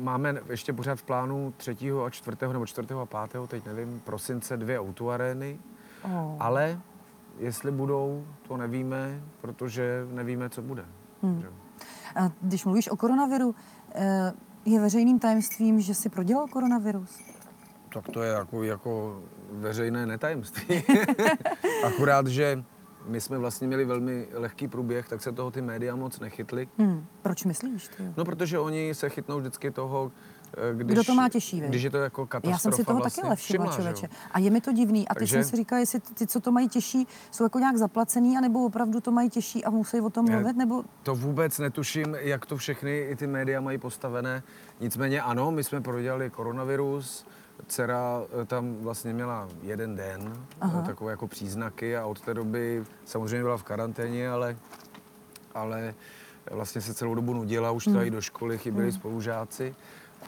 máme 0.00 0.34
ještě 0.50 0.72
pořád 0.72 0.98
v 0.98 1.02
plánu 1.02 1.54
3. 1.56 1.76
a 2.06 2.10
4. 2.10 2.36
nebo 2.52 2.66
4. 2.66 2.88
a 2.94 3.26
5. 3.26 3.48
teď 3.48 3.66
nevím, 3.66 4.00
prosince 4.00 4.56
dvě 4.56 4.80
autoarény. 4.80 5.58
Oh. 6.02 6.36
Ale 6.38 6.80
jestli 7.38 7.70
budou, 7.70 8.26
to 8.48 8.56
nevíme, 8.56 9.20
protože 9.40 10.06
nevíme, 10.10 10.50
co 10.50 10.62
bude. 10.62 10.84
Hmm. 11.22 11.44
A 12.16 12.30
když 12.40 12.64
mluvíš 12.64 12.88
o 12.88 12.96
koronaviru, 12.96 13.54
eh, 13.94 14.32
je 14.64 14.80
veřejným 14.80 15.18
tajemstvím, 15.18 15.80
že 15.80 15.94
jsi 15.94 16.08
prodělal 16.08 16.46
koronavirus? 16.46 17.18
Tak 17.94 18.08
to 18.08 18.22
je 18.22 18.32
jako, 18.32 18.62
jako 18.62 19.22
veřejné 19.50 20.06
netajemství. 20.06 20.82
Akurát, 21.86 22.26
že 22.26 22.64
my 23.06 23.20
jsme 23.20 23.38
vlastně 23.38 23.66
měli 23.66 23.84
velmi 23.84 24.28
lehký 24.32 24.68
průběh, 24.68 25.08
tak 25.08 25.22
se 25.22 25.32
toho 25.32 25.50
ty 25.50 25.62
média 25.62 25.96
moc 25.96 26.20
nechytli. 26.20 26.68
Hmm. 26.78 27.06
Proč 27.22 27.44
myslíš? 27.44 27.88
Ty? 27.88 28.12
No, 28.16 28.24
protože 28.24 28.58
oni 28.58 28.94
se 28.94 29.08
chytnou 29.08 29.38
vždycky 29.38 29.70
toho, 29.70 30.12
eh, 30.56 30.74
když, 30.74 30.92
Kdo 30.94 31.04
to 31.04 31.14
má 31.14 31.28
těžší, 31.28 31.60
viď? 31.60 31.70
Když 31.70 31.82
je 31.82 31.90
to 31.90 31.96
jako 31.98 32.26
katastrofa 32.26 32.54
Já 32.54 32.58
jsem 32.58 32.72
si 32.72 32.84
toho 32.84 32.98
vlastně. 32.98 33.22
taky 33.22 33.36
všimla, 33.36 33.72
člověče. 33.74 34.08
A 34.32 34.38
je 34.38 34.50
mi 34.50 34.60
to 34.60 34.72
divný. 34.72 35.08
A 35.08 35.14
teď 35.14 35.18
Takže- 35.20 35.34
jsem 35.36 35.44
si 35.50 35.56
říkala, 35.56 35.80
jestli 35.80 36.00
ty, 36.00 36.26
co 36.26 36.40
to 36.40 36.52
mají 36.52 36.68
těžší, 36.68 37.06
jsou 37.30 37.44
jako 37.44 37.58
nějak 37.58 37.76
zaplacený, 37.76 38.36
anebo 38.38 38.64
opravdu 38.64 39.00
to 39.00 39.10
mají 39.10 39.30
těžší 39.30 39.64
a 39.64 39.70
musí 39.70 40.00
o 40.00 40.10
tom 40.10 40.30
mluvit, 40.30 40.56
nebo 40.56 40.84
To 41.02 41.14
vůbec 41.14 41.58
netuším, 41.58 42.16
jak 42.20 42.46
to 42.46 42.56
všechny 42.56 42.98
i 42.98 43.16
ty 43.16 43.26
média 43.26 43.60
mají 43.60 43.78
postavené. 43.78 44.42
Nicméně 44.80 45.22
ano, 45.22 45.50
my 45.50 45.64
jsme 45.64 45.80
prodělali 45.80 46.30
koronavirus. 46.30 47.26
Dcera 47.66 48.22
eh, 48.42 48.44
tam 48.44 48.76
vlastně 48.76 49.12
měla 49.12 49.48
jeden 49.62 49.96
den, 49.96 50.32
Aha. 50.60 50.82
takové 50.82 51.10
jako 51.10 51.28
příznaky 51.28 51.96
a 51.96 52.06
od 52.06 52.20
té 52.20 52.34
doby 52.34 52.84
samozřejmě 53.04 53.42
byla 53.42 53.56
v 53.56 53.62
karanténě, 53.62 54.30
ale, 54.30 54.56
ale 55.54 55.94
vlastně 56.50 56.80
se 56.80 56.94
celou 56.94 57.14
dobu 57.14 57.34
nudila, 57.34 57.70
už 57.70 57.84
třeba 57.84 58.04
i 58.04 58.10
do 58.10 58.20
školy 58.20 58.58
chyběli 58.58 58.92
spolužáci. 58.92 59.74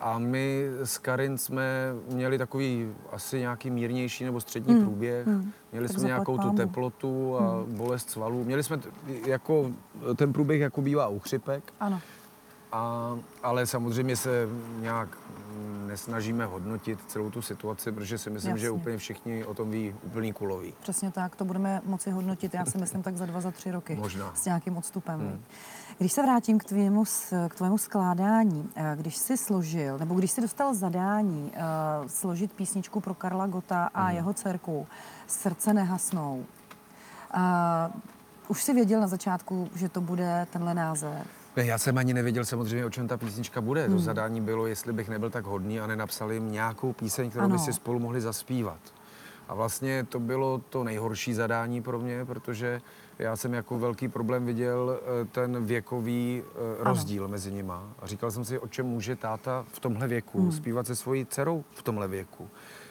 A 0.00 0.18
my 0.18 0.66
s 0.84 0.98
Karin 0.98 1.38
jsme 1.38 1.92
měli 2.12 2.38
takový 2.38 2.92
asi 3.12 3.38
nějaký 3.38 3.70
mírnější 3.70 4.24
nebo 4.24 4.40
střední 4.40 4.80
průběh. 4.82 5.26
Měli 5.72 5.88
Tak 5.88 5.98
jsme 5.98 6.06
nějakou 6.06 6.38
tu 6.38 6.50
teplotu 6.50 7.38
a 7.38 7.64
bolest 7.68 8.10
svalů. 8.10 8.44
Měli 8.44 8.62
jsme 8.62 8.78
t- 8.78 8.88
jako 9.26 9.70
ten 10.16 10.32
průběh, 10.32 10.60
jako 10.60 10.82
bývá 10.82 11.08
u 11.08 11.18
chřipek, 11.18 11.72
ano. 11.80 12.00
a, 12.72 13.16
ale 13.42 13.66
samozřejmě 13.66 14.16
se 14.16 14.48
nějak 14.80 15.08
nesnažíme 15.92 16.46
hodnotit 16.46 16.98
celou 17.06 17.30
tu 17.30 17.42
situaci, 17.42 17.92
protože 17.92 18.18
si 18.18 18.30
myslím, 18.30 18.58
že 18.58 18.66
Jasně. 18.66 18.80
úplně 18.80 18.98
všichni 18.98 19.44
o 19.44 19.54
tom 19.54 19.70
ví 19.70 19.94
úplný 20.02 20.32
kulový. 20.32 20.74
Přesně 20.82 21.10
tak, 21.10 21.36
to 21.36 21.44
budeme 21.44 21.80
moci 21.84 22.10
hodnotit, 22.10 22.54
já 22.54 22.64
si 22.64 22.78
myslím, 22.78 23.02
tak 23.02 23.16
za 23.16 23.26
dva, 23.26 23.40
za 23.40 23.50
tři 23.50 23.70
roky. 23.70 23.94
Možná. 23.96 24.34
S 24.34 24.44
nějakým 24.44 24.76
odstupem. 24.76 25.20
Hmm. 25.20 25.44
Když 25.98 26.12
se 26.12 26.22
vrátím 26.22 26.58
k 26.58 26.64
tvému, 26.64 27.04
k 27.48 27.54
tvému 27.54 27.78
skládání, 27.78 28.70
eh, 28.76 28.96
když 28.96 29.16
jsi 29.16 29.36
složil, 29.36 29.98
nebo 29.98 30.14
když 30.14 30.30
jsi 30.30 30.40
dostal 30.40 30.74
zadání 30.74 31.52
uh, 31.52 32.08
složit 32.08 32.52
písničku 32.52 33.00
pro 33.00 33.14
Karla 33.14 33.46
Gota 33.46 33.90
a 33.94 34.04
Hmm. 34.06 34.16
jeho 34.16 34.32
dcerku 34.34 34.86
Srdce 35.26 35.74
nehasnou, 35.74 36.44
uh, 37.34 37.40
už 38.48 38.62
jsi 38.62 38.74
věděl 38.74 39.00
na 39.00 39.06
začátku, 39.06 39.68
že 39.74 39.88
to 39.88 40.00
bude 40.00 40.46
tenhle 40.52 40.74
název. 40.74 41.41
Já 41.56 41.78
jsem 41.78 41.98
ani 41.98 42.14
nevěděl 42.14 42.44
samozřejmě, 42.44 42.84
o 42.84 42.90
čem 42.90 43.08
ta 43.08 43.16
písnička 43.16 43.60
bude. 43.60 43.84
Hmm. 43.84 43.96
To 43.96 44.02
zadání 44.02 44.40
bylo, 44.40 44.66
jestli 44.66 44.92
bych 44.92 45.08
nebyl 45.08 45.30
tak 45.30 45.44
hodný 45.44 45.80
a 45.80 45.86
nenapsal 45.86 46.32
jim 46.32 46.52
nějakou 46.52 46.92
píseň, 46.92 47.30
kterou 47.30 47.44
Ano. 47.44 47.54
by 47.54 47.58
si 47.58 47.72
spolu 47.72 47.98
mohli 47.98 48.20
zaspívat. 48.20 48.78
A 49.48 49.54
vlastně 49.54 50.06
to 50.08 50.20
bylo 50.20 50.60
to 50.70 50.84
nejhorší 50.84 51.34
zadání 51.34 51.82
pro 51.82 51.98
mě, 51.98 52.24
protože 52.24 52.80
já 53.18 53.36
jsem 53.36 53.54
jako 53.54 53.78
velký 53.78 54.08
problém 54.08 54.46
viděl 54.46 55.00
eh, 55.00 55.24
ten 55.24 55.64
věkový 55.64 56.42
eh, 56.44 56.84
rozdíl 56.84 57.28
mezi 57.28 57.50
nima. 57.50 57.88
A 57.98 58.06
říkal 58.06 58.30
jsem 58.30 58.44
si, 58.44 58.58
o 58.58 58.68
čem 58.68 58.86
může 58.86 59.16
táta 59.16 59.64
v 59.72 59.80
tomhle 59.80 60.08
věku 60.08 60.42
hmm. 60.42 60.52
zpívat 60.52 60.86
se 60.86 60.96
svojí 60.96 61.26
dcerou 61.26 61.64
v 61.74 61.82
tomhle 61.82 62.08
věku. 62.08 62.48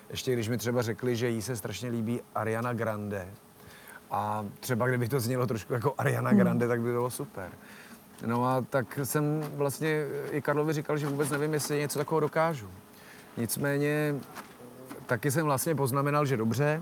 Ještě 0.09 0.33
když 0.33 0.49
mi 0.49 0.57
třeba 0.57 0.81
řekli, 0.81 1.15
že 1.15 1.29
jí 1.29 1.41
se 1.41 1.55
strašně 1.55 1.89
líbí 1.89 2.21
Ariana 2.35 2.73
Grande, 2.73 3.27
a 4.11 4.45
třeba 4.59 4.87
kdyby 4.87 5.07
to 5.07 5.19
znělo 5.19 5.47
trošku 5.47 5.73
jako 5.73 5.93
Ariana 5.97 6.33
Grande, 6.33 6.67
tak 6.67 6.81
by 6.81 6.91
bylo 6.91 7.09
super. 7.09 7.51
No 8.25 8.45
a 8.45 8.61
tak 8.61 8.99
jsem 9.03 9.43
vlastně 9.55 10.05
i 10.31 10.41
Karlovi 10.41 10.73
říkal, 10.73 10.97
že 10.97 11.07
vůbec 11.07 11.29
nevím, 11.29 11.53
jestli 11.53 11.79
něco 11.79 11.99
takového 11.99 12.19
dokážu. 12.19 12.67
Nicméně 13.37 14.15
taky 15.05 15.31
jsem 15.31 15.45
vlastně 15.45 15.75
poznamenal, 15.75 16.25
že 16.25 16.37
dobře, 16.37 16.81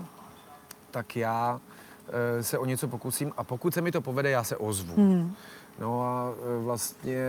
tak 0.90 1.16
já 1.16 1.60
eh, 2.08 2.42
se 2.42 2.58
o 2.58 2.64
něco 2.64 2.88
pokusím 2.88 3.32
a 3.36 3.44
pokud 3.44 3.74
se 3.74 3.80
mi 3.80 3.92
to 3.92 4.00
povede, 4.00 4.30
já 4.30 4.44
se 4.44 4.56
ozvu. 4.56 4.94
Hmm. 4.96 5.34
No 5.78 6.02
a 6.02 6.32
eh, 6.32 6.64
vlastně 6.64 7.24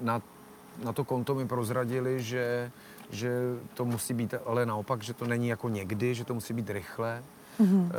na, 0.00 0.22
na 0.84 0.92
to 0.92 1.04
konto 1.04 1.34
mi 1.34 1.48
prozradili, 1.48 2.22
že, 2.22 2.70
že 3.10 3.32
to 3.74 3.84
musí 3.84 4.14
být 4.14 4.34
ale 4.46 4.66
naopak, 4.66 5.02
že 5.02 5.14
to 5.14 5.26
není 5.26 5.48
jako 5.48 5.68
někdy, 5.68 6.14
že 6.14 6.24
to 6.24 6.34
musí 6.34 6.54
být 6.54 6.70
rychle. 6.70 7.22
Mm-hmm. 7.60 7.90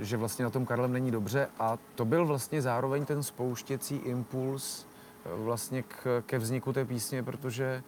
Že 0.00 0.16
vlastně 0.16 0.44
na 0.44 0.50
tom 0.50 0.66
Karlem 0.66 0.92
není 0.92 1.10
dobře 1.10 1.48
a 1.58 1.78
to 1.94 2.04
byl 2.04 2.26
vlastně 2.26 2.62
zároveň 2.62 3.04
ten 3.04 3.22
spouštěcí 3.22 3.96
impuls 3.96 4.86
eh, 5.26 5.28
vlastně 5.44 5.82
k, 5.82 6.22
ke 6.26 6.38
vzniku 6.38 6.72
té 6.72 6.84
písně, 6.84 7.22
protože 7.22 7.82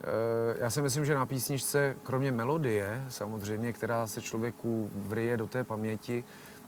eh, 0.00 0.56
já 0.60 0.70
si 0.70 0.82
myslím, 0.82 1.04
že 1.04 1.14
na 1.14 1.26
písničce, 1.26 1.96
kromě 2.02 2.32
melodie 2.32 3.04
samozřejmě, 3.08 3.72
která 3.72 4.06
se 4.06 4.22
člověku 4.22 4.90
vryje 4.94 5.36
do 5.36 5.46
té 5.46 5.64
paměti, 5.64 6.24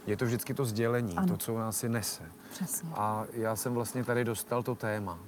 je 0.06 0.16
to 0.16 0.24
vždycky 0.24 0.54
to 0.54 0.64
sdělení, 0.64 1.16
Ano. 1.16 1.28
to, 1.28 1.36
co 1.36 1.58
nás 1.58 1.76
si 1.76 1.88
nese. 1.88 2.22
Přesně. 2.50 2.90
A 2.94 3.24
já 3.32 3.56
jsem 3.56 3.74
vlastně 3.74 4.04
tady 4.04 4.24
dostal 4.24 4.62
to 4.62 4.74
téma. 4.74 5.18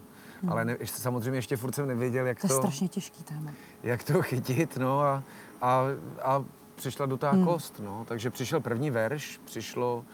Ale 0.48 0.64
ne, 0.64 0.76
ještě, 0.80 1.00
samozřejmě 1.00 1.38
ještě 1.38 1.56
furt 1.56 1.74
jsem 1.74 1.88
nevěděl, 1.88 2.26
jak 2.26 2.40
To 2.40 2.46
je 2.46 2.48
to, 2.48 2.56
strašně 2.56 2.88
těžký 2.88 3.24
téma. 3.24 3.50
jak 3.82 4.04
to 4.04 4.22
chytit, 4.22 4.76
no 4.76 5.00
a, 5.02 5.22
a, 5.62 5.82
a 6.22 6.44
přišla 6.80 7.06
do 7.06 7.18
Hmm. 7.22 7.44
kost, 7.44 7.80
no. 7.84 8.04
Takže 8.08 8.30
přišel 8.30 8.60
první 8.60 8.90
verš, 8.90 9.40
přišlo 9.44 10.04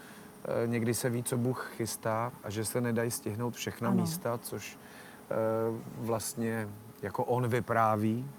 e, 0.63 0.67
někdy 0.67 0.93
se 0.93 1.09
ví, 1.09 1.23
co 1.23 1.37
Bůh 1.37 1.71
chystá 1.77 2.31
a 2.43 2.49
že 2.49 2.65
se 2.65 2.81
nedají 2.81 3.11
stihnout 3.11 3.55
všechna 3.55 3.89
Ano. 3.89 4.01
místa, 4.01 4.37
což 4.37 4.77
e, 4.77 5.35
vlastně 5.97 6.69
jako 7.01 7.23
on 7.25 7.47
vypráví 7.47 8.29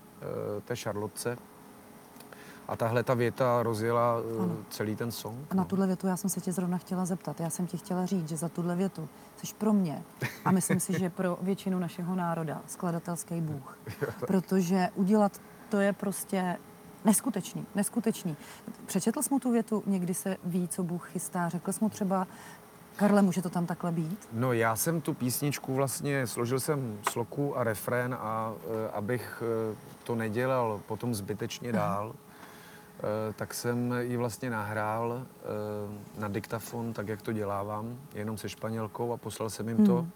e, 0.59 0.61
té 0.61 0.77
Šarlotce. 0.77 1.37
A 2.69 2.77
tahle 2.77 3.03
ta 3.03 3.15
věta 3.15 3.63
rozjela 3.63 4.15
Ano. 4.41 4.57
celý 4.71 4.97
ten 4.97 5.13
song. 5.13 5.47
A 5.51 5.55
na 5.55 5.65
tuhle 5.65 5.87
větu 5.87 6.07
já 6.07 6.17
jsem 6.17 6.31
se 6.31 6.41
tě 6.41 6.53
zrovna 6.53 6.79
chtěla 6.79 7.05
zeptat. 7.05 7.41
Já 7.41 7.51
jsem 7.51 7.67
ti 7.67 7.77
chtěla 7.79 8.07
říct, 8.07 8.29
že 8.29 8.37
za 8.37 8.49
tuhle 8.49 8.77
větu 8.77 9.09
jsi 9.37 9.55
pro 9.59 9.73
mě 9.73 10.03
a 10.45 10.51
myslím 10.51 10.81
si, 10.81 10.99
že 10.99 11.11
pro 11.11 11.39
většinu 11.43 11.79
našeho 11.79 12.15
národa 12.15 12.63
skladatelský 12.67 13.41
bůh. 13.41 13.79
Protože 14.27 14.89
udělat 14.95 15.41
to 15.69 15.77
je 15.77 15.93
prostě 15.93 16.57
neskutečný, 17.05 17.67
neskutečný. 17.75 18.37
Přečetl 18.87 19.23
jsi 19.23 19.29
mu 19.31 19.39
tu 19.41 19.53
větu, 19.53 19.83
někdy 19.87 20.15
se 20.15 20.37
ví, 20.45 20.69
co 20.69 20.83
Bůh 20.83 21.11
chystá. 21.11 21.49
Řekl 21.49 21.73
jsi 21.73 21.79
mu 21.85 21.91
třeba, 21.91 22.27
Karle, 22.99 23.23
může 23.23 23.43
to 23.43 23.51
tam 23.51 23.67
takhle 23.67 23.93
být? 23.93 24.29
No 24.33 24.53
já 24.53 24.77
jsem 24.77 25.01
tu 25.01 25.15
písničku 25.15 25.75
vlastně, 25.75 26.27
složil 26.27 26.61
jsem 26.61 26.99
sloku 27.11 27.59
a 27.59 27.65
refrén 27.65 28.17
a 28.21 28.53
e, 28.53 28.91
abych 28.91 29.43
e, 29.43 29.77
to 30.05 30.15
nedělal 30.15 30.81
potom 30.87 31.15
zbytečně 31.15 31.73
dál, 31.73 32.15
e, 32.15 33.33
tak 33.33 33.55
jsem 33.55 33.95
ji 34.01 34.17
vlastně 34.17 34.51
nahrál 34.51 35.27
na 36.19 36.29
diktafon, 36.29 36.93
tak 36.93 37.09
jak 37.09 37.23
to 37.23 37.33
dělávám, 37.33 37.99
jenom 38.15 38.39
se 38.39 38.49
španělkou 38.49 39.13
a 39.13 39.17
poslal 39.17 39.51
jsem 39.51 39.69
jim 39.69 39.87
to. 39.87 39.97
Hmm. 39.97 40.11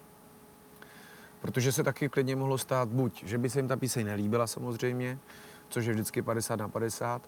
Protože 1.40 1.72
se 1.72 1.84
taky 1.84 2.08
klidně 2.08 2.36
mohlo 2.36 2.58
stát 2.58 2.88
buď, 2.88 3.24
že 3.24 3.38
by 3.38 3.50
se 3.50 3.58
jim 3.58 3.68
ta 3.68 3.76
píseň 3.76 4.06
nelíbila 4.06 4.46
samozřejmě, 4.46 5.18
což 5.72 5.84
je 5.86 5.92
vždycky 5.92 6.22
50 6.22 6.56
na 6.56 6.68
50, 6.68 7.22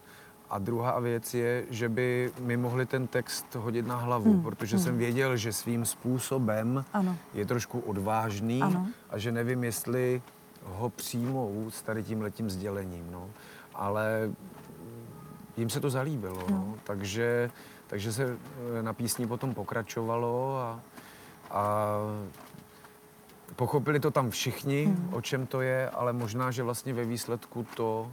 a 0.51 0.59
druhá 0.59 1.01
věc 1.01 1.35
je, 1.35 1.65
že 1.71 1.89
by 1.89 2.33
mi 2.41 2.57
mohli 2.57 2.87
ten 2.87 3.07
text 3.07 3.55
hodit 3.55 3.87
na 3.87 3.97
hlavu, 3.97 4.33
Hmm, 4.33 4.43
protože 4.43 4.79
jsem 4.79 4.99
věděl, 4.99 5.37
že 5.37 5.53
svým 5.53 5.85
způsobem 5.85 6.85
Ano. 6.93 7.17
je 7.35 7.47
trošku 7.47 7.81
odvážný 7.81 8.63
Ano. 8.63 8.87
a 9.11 9.19
že 9.19 9.33
nevím, 9.33 9.65
jestli 9.65 10.23
ho 10.65 10.89
přijmou 10.91 11.67
s 11.71 11.83
tady 11.83 12.03
tím 12.03 12.23
letím 12.23 12.51
sdělením. 12.51 13.07
No. 13.11 13.31
Ale 13.75 14.31
jim 15.57 15.71
se 15.71 15.81
to 15.81 15.91
zalíbilo, 15.91 16.43
no. 16.51 16.75
takže, 16.85 17.51
takže 17.87 18.13
se 18.13 18.39
eh, 18.79 18.83
na 18.83 18.93
písni 18.93 19.27
potom 19.27 19.55
pokračovalo 19.55 20.59
a, 20.59 20.81
a 21.51 21.97
pochopili 23.57 24.01
to 24.01 24.11
tam 24.11 24.31
všichni, 24.31 24.85
Hmm. 24.85 25.15
o 25.15 25.21
čem 25.21 25.47
to 25.47 25.61
je, 25.61 25.91
ale 25.91 26.13
možná, 26.13 26.51
že 26.51 26.63
vlastně 26.63 26.93
ve 26.95 27.05
výsledku 27.05 27.67
to 27.77 28.13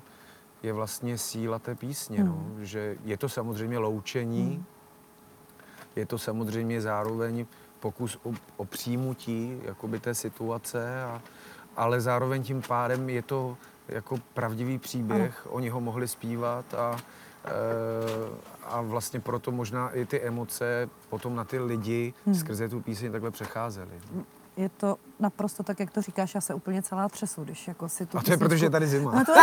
je 0.63 0.74
vlastně 0.74 1.18
síla 1.18 1.60
té 1.60 1.75
písně, 1.75 2.24
no. 2.24 2.32
Hmm. 2.32 2.65
že 2.65 2.98
je 3.03 3.18
to 3.18 3.30
samozřejmě 3.30 3.77
loučení, 3.77 4.65
je 5.96 6.06
to 6.06 6.18
samozřejmě 6.18 6.82
zároveň 6.82 7.46
pokus 7.80 8.20
o, 8.24 8.32
o 8.58 8.65
přijmutí 8.65 9.62
jakoby 9.63 10.00
té 10.00 10.15
situace, 10.15 11.03
a, 11.03 11.22
ale 11.75 12.01
zároveň 12.01 12.44
tím 12.44 12.62
pádem 12.68 13.10
je 13.10 13.22
to 13.22 13.58
jako 13.88 14.18
pravdivý 14.34 14.77
příběh, 14.77 15.48
oni 15.50 15.70
ho 15.70 15.82
mohli 15.82 16.08
zpívat 16.08 16.74
a, 16.74 16.98
e, 17.46 17.51
a 18.63 18.82
vlastně 18.82 19.20
proto 19.20 19.51
možná 19.51 19.89
i 19.89 20.06
ty 20.06 20.22
emoce 20.22 20.89
potom 21.10 21.36
na 21.36 21.44
ty 21.44 21.60
lidi 21.60 22.13
Hmm. 22.25 22.36
skrze 22.36 22.70
tu 22.70 22.82
píseň 22.82 23.12
takhle 23.12 23.32
přecházely. 23.32 24.00
Je 24.58 24.70
to 24.70 24.98
naprosto 25.20 25.63
tak, 25.63 25.79
jak 25.79 25.91
to 25.91 26.01
říkáš, 26.01 26.36
já 26.36 26.41
se 26.41 26.53
úplně 26.53 26.81
celá 26.81 27.10
třesu, 27.10 27.43
když 27.43 27.67
jako 27.67 27.89
si 27.89 28.05
tu 28.05 28.17
A 28.17 28.22
to 28.24 28.31
je 28.31 28.38
proto, 28.38 28.55
že 28.55 28.65
je 28.65 28.70
tady 28.70 28.88
zima. 28.88 29.12
No 29.12 29.25
to, 29.25 29.34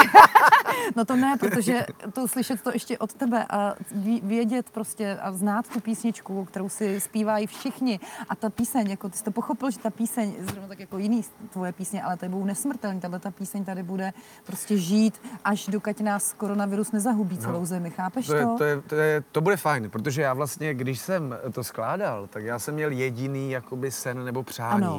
no 0.97 1.05
to 1.05 1.17
ne, 1.17 1.37
protože 1.41 1.87
to 2.13 2.29
slyšet 2.29 2.63
to 2.63 2.71
ještě 2.73 2.99
od 2.99 3.15
tebe 3.15 3.47
a 3.51 3.75
vědět 4.23 4.71
prostě 4.71 5.19
a 5.23 5.33
znát 5.33 5.69
tu 5.69 5.81
písničku, 5.81 6.45
kterou 6.45 6.69
si 6.69 7.01
zpívají 7.01 7.47
všichni. 7.47 8.01
A 8.29 8.35
ta 8.37 8.51
píseň, 8.51 8.91
jako 8.91 9.09
ty 9.09 9.19
jsi 9.19 9.25
to 9.25 9.31
pochopil, 9.31 9.71
že 9.71 9.79
ta 9.79 9.91
píseň, 9.91 10.35
zrovna 10.41 10.69
tak 10.69 10.81
jako 10.81 10.99
jiný 10.99 11.25
tvoje 11.53 11.73
písně, 11.73 12.03
ale 12.03 12.17
tady 12.17 12.33
budou 12.33 12.45
nesmrtelný. 12.45 13.01
Tahle 13.01 13.19
ta 13.19 13.31
píseň 13.31 13.65
tady 13.65 13.83
bude 13.83 14.13
prostě 14.47 14.79
žít, 14.79 15.23
až 15.45 15.67
dokud 15.67 16.01
nás 16.01 16.33
koronavirus 16.33 16.93
nezahubí 16.93 17.39
celou 17.39 17.65
zemi. 17.65 17.91
Chápeš 17.91 18.27
To, 18.27 18.33
to? 18.33 18.39
je, 18.39 18.47
to, 18.59 18.65
je, 18.65 18.81
to, 18.81 18.95
je, 18.95 19.23
to 19.33 19.41
bude 19.41 19.57
fajn, 19.57 19.91
protože 19.91 20.23
já 20.23 20.35
vlastně, 20.35 20.75
když 20.75 20.99
jsem 21.01 21.37
to 21.53 21.65
skládal, 21.65 22.27
tak 22.27 22.45
já 22.45 22.59
jsem 22.59 22.75
měl 22.75 22.91
jediný 22.91 23.51
jakoby 23.51 23.91
sen 23.91 24.25
nebo 24.25 24.43
přání. 24.43 24.85
Ano. 24.85 24.98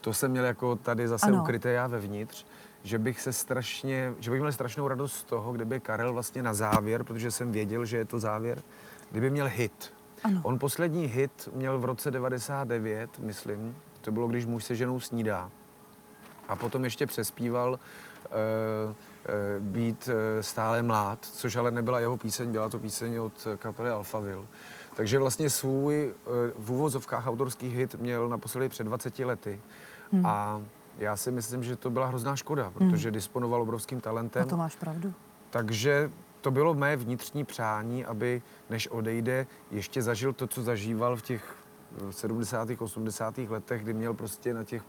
To 0.00 0.12
jsem 0.14 0.30
měl 0.30 0.44
jako 0.44 0.76
tady 0.76 1.08
zase 1.08 1.26
Ano. 1.26 1.42
ukryté 1.42 1.70
já 1.70 1.86
vevnitř, 1.86 2.46
že 2.82 2.98
bych 2.98 3.20
se 3.20 3.32
strašně, 3.32 4.14
že 4.20 4.30
bych 4.30 4.40
měl 4.40 4.52
strašnou 4.52 4.88
radost 4.88 5.12
z 5.12 5.22
toho, 5.22 5.52
kdyby 5.52 5.80
Karel 5.80 6.12
vlastně 6.12 6.42
na 6.42 6.54
závěr, 6.54 7.04
protože 7.04 7.30
jsem 7.30 7.52
věděl, 7.52 7.84
že 7.84 7.96
je 7.96 8.04
to 8.04 8.18
závěr, 8.18 8.62
kdyby 9.10 9.30
měl 9.30 9.48
hit. 9.48 9.92
Ano. 10.24 10.40
On 10.44 10.58
poslední 10.58 11.06
hit 11.06 11.48
měl 11.54 11.78
v 11.78 11.84
roce 11.84 12.10
99, 12.10 13.18
myslím, 13.18 13.76
to 14.00 14.12
bylo, 14.12 14.28
když 14.28 14.46
muž 14.46 14.64
se 14.64 14.76
ženou 14.76 15.00
snídá. 15.00 15.50
A 16.48 16.56
potom 16.56 16.84
ještě 16.84 17.06
přespíval 17.06 17.72
uh, 17.72 17.78
uh, 18.88 19.62
být 19.62 20.08
uh, 20.08 20.14
stále 20.40 20.82
mlád, 20.82 21.18
což 21.24 21.56
ale 21.56 21.70
nebyla 21.70 22.00
jeho 22.00 22.16
píseň, 22.16 22.52
byla 22.52 22.68
to 22.68 22.78
píseň 22.78 23.16
od 23.18 23.48
kapely 23.58 23.90
Alphaville. 23.90 24.46
Takže 24.96 25.18
vlastně 25.18 25.50
svůj 25.50 26.14
uh, 26.26 26.32
v 26.58 26.72
úvozovkách 26.72 27.26
autorský 27.26 27.68
hit 27.68 27.94
měl 27.94 28.28
naposledy 28.28 28.68
před 28.68 28.84
20 28.84 29.18
lety. 29.18 29.60
Hmm. 30.12 30.26
A 30.26 30.62
já 30.98 31.16
si 31.16 31.30
myslím, 31.30 31.62
že 31.62 31.76
to 31.76 31.90
byla 31.90 32.06
hrozná 32.06 32.36
škoda, 32.36 32.70
protože 32.70 33.08
hmm. 33.08 33.14
disponoval 33.14 33.62
obrovským 33.62 34.00
talentem. 34.00 34.42
A 34.42 34.46
to 34.46 34.56
máš 34.56 34.76
pravdu. 34.76 35.12
Takže 35.50 36.10
to 36.40 36.50
bylo 36.50 36.74
mé 36.74 36.96
vnitřní 36.96 37.44
přání, 37.44 38.04
aby 38.04 38.42
než 38.70 38.88
odejde, 38.88 39.46
ještě 39.70 40.02
zažil 40.02 40.32
to, 40.32 40.46
co 40.46 40.62
zažíval 40.62 41.16
v 41.16 41.22
těch 41.22 41.56
eh, 42.08 42.12
70. 42.12 42.68
80. 42.78 43.38
letech, 43.38 43.82
kdy 43.82 43.94
měl 43.94 44.14
prostě 44.14 44.54
na 44.54 44.64
těch 44.64 44.82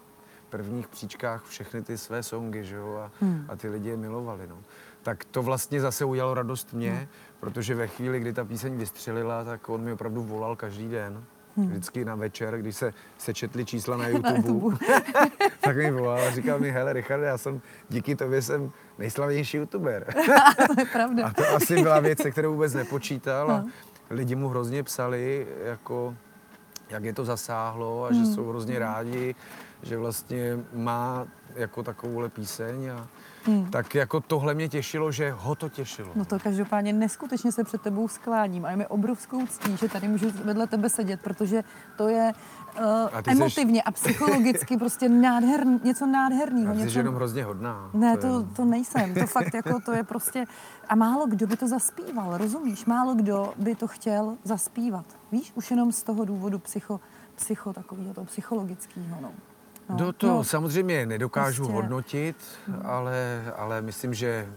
prvních 0.50 0.88
příčkách 0.88 1.46
všechny 1.46 1.82
ty 1.82 1.98
své 1.98 2.24
songy, 2.24 2.64
že 2.64 2.76
jo, 2.76 2.96
a, 2.98 3.12
Hmm. 3.22 3.46
a 3.50 3.56
ty 3.56 3.70
lidi 3.70 3.90
je 3.90 3.98
milovali, 3.98 4.48
no. 4.48 4.58
Tak 5.02 5.26
to 5.26 5.44
vlastně 5.44 5.82
zase 5.82 6.06
udělalo 6.06 6.34
radost 6.34 6.74
mě, 6.74 6.92
Hmm. 6.94 7.08
protože 7.40 7.76
ve 7.76 7.88
chvíli, 7.88 8.20
kdy 8.20 8.34
ta 8.34 8.46
píseň 8.46 8.78
vystřelila, 8.78 9.44
tak 9.44 9.70
on 9.70 9.82
mi 9.82 9.94
opravdu 9.94 10.24
volal 10.24 10.56
každý 10.56 10.90
den. 10.90 11.24
Hmm. 11.58 11.68
Vždycky 11.70 12.06
na 12.06 12.16
večer, 12.16 12.58
když 12.58 12.76
se 12.76 12.94
sečetly 13.18 13.66
čísla 13.66 13.98
na 13.98 14.08
YouTube, 14.08 14.78
tak 15.62 15.78
mi 15.78 15.92
volal 15.92 16.20
a 16.28 16.32
říkal 16.32 16.60
mi, 16.60 16.72
hele 16.72 16.94
Richard, 16.94 17.22
já 17.24 17.38
jsem, 17.38 17.62
díky 17.90 18.16
tobě 18.16 18.42
jsem 18.42 18.72
nejslavnější 19.00 19.58
youtuber. 19.58 20.06
to 20.76 20.82
je 20.82 20.86
pravda. 20.86 21.28
A 21.28 21.34
to 21.34 21.50
asi 21.56 21.82
byla 21.82 22.00
věc, 22.00 22.22
se 22.22 22.32
kterou 22.32 22.52
vůbec 22.54 22.74
nepočítal 22.74 23.52
a 23.52 23.66
lidi 24.10 24.36
mu 24.36 24.48
hrozně 24.50 24.84
psali, 24.84 25.48
jako, 25.66 26.16
jak 26.90 27.04
je 27.04 27.14
to 27.14 27.26
zasáhlo 27.26 28.06
a 28.06 28.14
že 28.14 28.20
Hmm. 28.20 28.34
jsou 28.36 28.50
hrozně 28.50 28.80
rádi, 28.80 29.36
že 29.84 29.98
vlastně 29.98 30.60
má 30.74 31.28
jako 31.56 31.84
takovouhle 31.84 32.30
píseň 32.30 32.90
a 32.90 33.08
tak 33.72 33.96
jako 33.96 34.20
tohle 34.22 34.54
mě 34.54 34.70
těšilo, 34.70 35.12
že 35.12 35.32
ho 35.32 35.56
to 35.56 35.70
těšilo. 35.70 36.08
Hmm. 36.10 36.20
No 36.20 36.26
to 36.26 36.40
každopádně 36.40 36.94
neskutečně 36.94 37.52
se 37.52 37.64
před 37.64 37.82
tebou 37.82 38.08
skláním 38.08 38.66
a 38.66 38.72
je 38.72 38.78
mi 38.78 38.88
obrovskou 38.88 39.46
ctí, 39.48 39.78
že 39.78 39.90
tady 39.90 40.08
můžu 40.08 40.32
vedle 40.44 40.68
tebe 40.68 40.90
sedět, 40.90 41.22
protože 41.22 41.64
to 41.98 42.08
je 42.08 42.34
uh, 42.78 42.84
A 43.14 43.24
jsi- 43.24 43.32
emotivně 43.32 43.82
a 43.82 43.92
psychologicky 43.92 44.78
prostě 44.78 45.10
nádherný, 45.10 45.80
něco 45.84 46.06
nádherného. 46.06 46.74
Ty 46.74 46.80
něco... 46.80 46.92
jsi 46.92 46.98
jenom 46.98 47.16
hrozně 47.16 47.44
hodná. 47.44 47.90
Ne, 47.94 48.12
je- 48.12 48.18
to, 48.18 48.44
to 48.56 48.66
nejsem. 48.66 49.14
To 49.14 49.28
fakt 49.28 49.54
jako, 49.54 49.80
to 49.86 49.92
je 49.92 50.04
prostě... 50.04 50.46
A 50.90 50.96
málo 50.96 51.28
kdo 51.28 51.48
by 51.48 51.58
to 51.58 51.68
zaspíval, 51.68 52.38
rozumíš? 52.38 52.86
Málo 52.86 53.16
kdo 53.16 53.54
by 53.58 53.76
to 53.76 53.88
chtěl 53.88 54.38
zaspívat. 54.44 55.06
Víš, 55.32 55.52
už 55.56 55.72
jenom 55.72 55.92
z 55.92 56.04
toho 56.04 56.26
důvodu 56.26 56.60
psycho, 56.60 57.00
psycho 57.36 57.74
takového, 57.74 58.14
toho 58.14 58.26
psychologického, 58.26 59.18
no. 59.22 59.32
No. 59.90 59.98
No 60.00 60.14
to 60.14 60.28
no, 60.28 60.44
samozřejmě 60.44 61.06
nedokážu 61.06 61.64
prostě- 61.64 61.74
hodnotit, 61.74 62.36
ale, 62.86 63.44
ale 63.58 63.82
myslím, 63.82 64.14
že 64.14 64.46
jim 64.46 64.56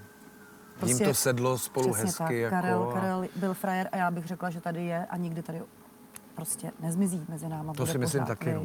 Prostě 0.78 1.04
to 1.04 1.14
sedlo 1.14 1.58
spolu 1.58 1.92
hezky. 1.92 2.18
tak. 2.18 2.30
Jako 2.30 2.50
Karel, 2.56 2.88
a 2.90 2.92
Karel 2.94 3.26
byl 3.36 3.54
frajer 3.54 3.88
a 3.92 3.96
já 3.96 4.10
bych 4.10 4.26
řekla, 4.26 4.50
že 4.50 4.60
tady 4.60 4.84
je 4.84 5.06
a 5.10 5.16
nikdy 5.16 5.42
tady 5.42 5.62
prostě 6.34 6.72
nezmizí 6.80 7.26
mezi 7.28 7.48
náma. 7.48 7.72
to 7.72 7.82
bude 7.82 7.92
si 7.92 7.98
myslím 7.98 8.22
pořád, 8.22 8.38
taky. 8.38 8.54
No. 8.54 8.64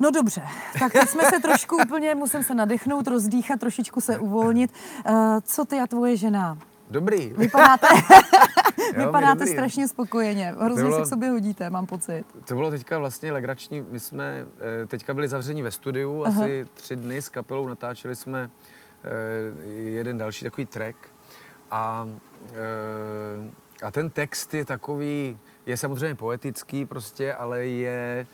No 0.00 0.10
dobře, 0.10 0.42
tak 0.78 0.92
teď 0.92 1.08
jsme 1.08 1.22
se 1.30 1.40
trošku 1.40 1.76
úplně, 1.76 2.14
musím 2.14 2.42
se 2.42 2.54
nadechnout, 2.54 3.06
rozdýchat, 3.06 3.60
trošičku 3.60 4.00
se 4.00 4.18
uvolnit. 4.18 4.72
Uh, 5.10 5.14
co 5.42 5.64
ty 5.64 5.80
a 5.80 5.86
tvoje 5.86 6.16
žena? 6.16 6.58
Dobrý. 6.90 7.32
Vypadáte, 7.36 7.86
Jo, 8.96 9.06
vypadáte 9.06 9.38
dobrý. 9.38 9.52
strašně 9.52 9.88
spokojeně, 9.88 10.54
hrozně 10.60 10.82
bylo- 10.84 10.96
se 10.98 11.02
k 11.02 11.06
sobě 11.06 11.30
hodíte, 11.30 11.70
mám 11.70 11.86
pocit. 11.86 12.24
To 12.44 12.54
bylo 12.54 12.70
teďka 12.70 12.98
vlastně 12.98 13.32
legrační. 13.32 13.84
My 13.90 14.00
jsme 14.00 14.46
eh, 14.82 14.86
teďka 14.86 15.14
byli 15.14 15.28
zavření 15.28 15.62
ve 15.62 15.70
studiu 15.70 16.24
asi 16.24 16.66
tři 16.74 16.96
dny 16.96 17.22
s 17.22 17.28
kapelou, 17.28 17.68
natáčeli 17.68 18.16
jsme 18.16 18.50
eh, 19.04 19.08
jeden 19.72 20.18
další 20.18 20.44
takový 20.44 20.66
track 20.66 20.96
a, 21.70 22.08
eh, 22.52 23.86
a 23.86 23.90
ten 23.90 24.10
text 24.10 24.54
je 24.54 24.64
takový, 24.64 25.38
je 25.66 25.76
samozřejmě 25.76 26.14
poetický 26.14 26.84
prostě, 26.86 27.34
ale 27.34 27.66
je 27.66 28.26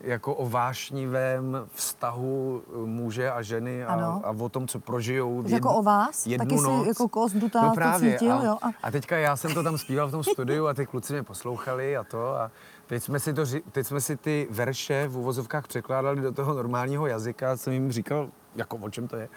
jako 0.00 0.34
o 0.34 0.48
vášnivém 0.48 1.66
vztahu 1.74 2.62
muže 2.84 3.30
a 3.30 3.42
ženy 3.42 3.84
a, 3.84 3.92
Ano. 3.92 4.20
a 4.24 4.30
o 4.30 4.48
tom, 4.48 4.68
co 4.68 4.80
prožijou. 4.80 5.42
Takže 5.42 5.56
jako 5.56 5.74
o 5.74 5.82
vás? 5.82 6.26
jednu 6.26 6.46
Taky 6.46 6.62
noc. 6.62 6.82
jsi 6.82 6.88
jako 6.88 7.08
kost 7.08 7.36
dutá 7.36 7.62
no 7.62 7.68
to 7.68 7.74
právě, 7.74 8.12
cítil, 8.12 8.32
a, 8.32 8.44
jo? 8.44 8.56
A, 8.62 8.66
a 8.82 8.90
teďka 8.90 9.16
já 9.16 9.36
jsem 9.36 9.54
to 9.54 9.62
tam 9.62 9.78
zpíval 9.78 10.08
v 10.08 10.10
tom 10.10 10.22
studiu 10.24 10.66
a 10.66 10.74
ty 10.74 10.86
kluci 10.86 11.12
mě 11.12 11.22
poslouchali 11.22 11.96
a 11.96 12.04
to 12.04 12.34
a 12.40 12.50
teď 12.86 13.02
jsme 13.02 13.20
si, 13.20 13.34
to, 13.34 13.42
teď 13.72 13.86
jsme 13.86 14.00
si 14.00 14.16
ty 14.16 14.48
verše 14.50 15.08
v 15.08 15.16
uvozovkách 15.18 15.66
překládali 15.66 16.20
do 16.20 16.32
toho 16.32 16.54
normálního 16.54 17.06
jazyka, 17.06 17.56
jsem 17.56 17.72
jim 17.72 17.92
říkal, 17.92 18.28
jako 18.56 18.76
o 18.76 18.90
čem 18.90 19.08
to 19.08 19.16
je. 19.16 19.28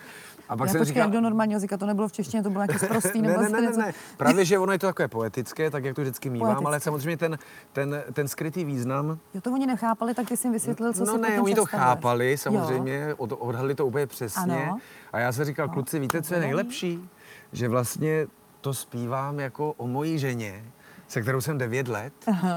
A 0.50 0.58
pak 0.58 0.68
já 0.68 0.72
jsem 0.72 0.80
počkej, 0.82 0.94
říkal, 0.94 1.02
jak 1.02 1.12
do 1.12 1.22
normálního 1.22 1.56
jazyka, 1.56 1.78
to 1.78 1.86
nebylo 1.86 2.08
v 2.08 2.12
češtině, 2.12 2.44
to 2.44 2.50
bylo 2.50 2.64
nějaký 2.66 2.86
sprostý, 2.86 3.22
ne, 3.22 3.28
nebo 3.28 3.42
ne, 3.42 3.50
ne, 3.50 3.62
ne, 3.62 3.68
něco. 3.68 3.80
ne. 3.80 3.94
Právě, 4.18 4.46
že 4.46 4.60
ono 4.60 4.72
je 4.72 4.80
to 4.80 4.88
takové 4.88 5.08
poetické, 5.08 5.72
tak 5.72 5.84
jak 5.84 5.96
to 5.96 6.02
vždycky 6.02 6.30
mívám, 6.30 6.50
ale 6.50 6.64
Poetické. 6.64 6.84
samozřejmě 6.84 7.18
ten, 7.18 7.38
ten, 7.74 8.04
ten 8.14 8.28
skrytý 8.28 8.66
význam, 8.66 9.20
Jo, 9.34 9.42
to 9.42 9.52
oni 9.52 9.68
nechápali, 9.68 10.14
tak 10.14 10.28
ty 10.28 10.38
jsi 10.38 10.48
jim 10.48 10.54
vysvětlil, 10.54 10.94
co 10.94 11.06
no 11.06 11.14
si 11.14 11.20
ne, 11.22 11.42
oni 11.42 11.56
to 11.56 11.66
chápali 11.66 12.38
samozřejmě, 12.38 13.14
od, 13.18 13.34
odhadli 13.40 13.76
to 13.76 13.86
úplně 13.86 14.08
přesně. 14.08 14.42
Ano. 14.66 14.78
A 15.14 15.20
já 15.20 15.32
jsem 15.32 15.46
říkal, 15.46 15.68
No, 15.68 15.74
kluci, 15.74 16.00
víte, 16.00 16.22
co 16.22 16.34
je 16.34 16.40
nejlepší? 16.40 17.10
Že 17.52 17.68
vlastně 17.68 18.28
to 18.62 18.74
zpívám 18.74 19.40
jako 19.40 19.74
o 19.74 19.88
mojí 19.88 20.20
ženě, 20.20 20.64
se 21.10 21.22
kterou 21.22 21.42
jsem 21.42 21.58
9 21.58 21.88
let. 21.88 22.13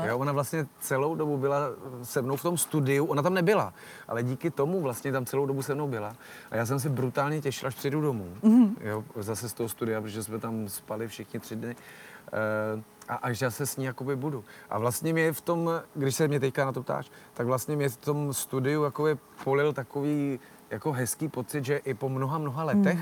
Jo, 0.06 0.18
ona 0.18 0.32
vlastně 0.32 0.66
celou 0.80 1.14
dobu 1.14 1.38
byla 1.38 1.60
se 2.02 2.22
mnou 2.22 2.36
v 2.36 2.42
tom 2.42 2.58
studiu, 2.58 3.06
ona 3.06 3.22
tam 3.22 3.34
nebyla, 3.34 3.74
ale 4.08 4.22
díky 4.22 4.50
tomu 4.50 4.80
vlastně 4.80 5.12
tam 5.12 5.26
celou 5.26 5.46
dobu 5.46 5.62
se 5.62 5.74
mnou 5.74 5.88
byla. 5.88 6.16
A 6.50 6.56
já 6.56 6.66
jsem 6.66 6.80
se 6.80 6.88
brutálně 6.88 7.40
těšil, 7.40 7.68
až 7.68 7.74
přijdu 7.74 8.00
domů. 8.00 8.34
Mhm. 8.42 8.76
Jo, 8.80 9.04
zase 9.16 9.48
z 9.48 9.52
toho 9.52 9.68
studia, 9.68 10.00
protože 10.00 10.22
jsme 10.22 10.38
tam 10.38 10.68
spali 10.68 11.08
všichni 11.08 11.40
tři 11.40 11.56
dny. 11.56 11.76
Eh, 12.32 12.82
a 13.08 13.14
až 13.14 13.40
já 13.40 13.50
se 13.50 13.66
s 13.66 13.76
ní 13.76 13.84
jakoby 13.84 14.16
budu. 14.16 14.44
A 14.70 14.78
vlastně 14.78 15.12
mě 15.12 15.32
v 15.32 15.40
tom, 15.40 15.70
když 15.94 16.14
se 16.14 16.28
mě 16.28 16.40
teďka 16.40 16.64
na 16.64 16.72
to 16.72 16.82
ptáš, 16.82 17.10
tak 17.34 17.46
vlastně 17.46 17.76
mě 17.76 17.88
v 17.88 17.96
tom 17.96 18.32
studiu 18.34 18.82
jakoby 18.84 19.18
polil 19.44 19.72
takový 19.72 20.40
jako 20.70 20.92
hezký 20.92 21.28
pocit, 21.28 21.64
že 21.64 21.76
i 21.76 21.94
po 21.94 22.08
mnoha, 22.08 22.38
mnoha 22.38 22.64
letech 22.64 22.98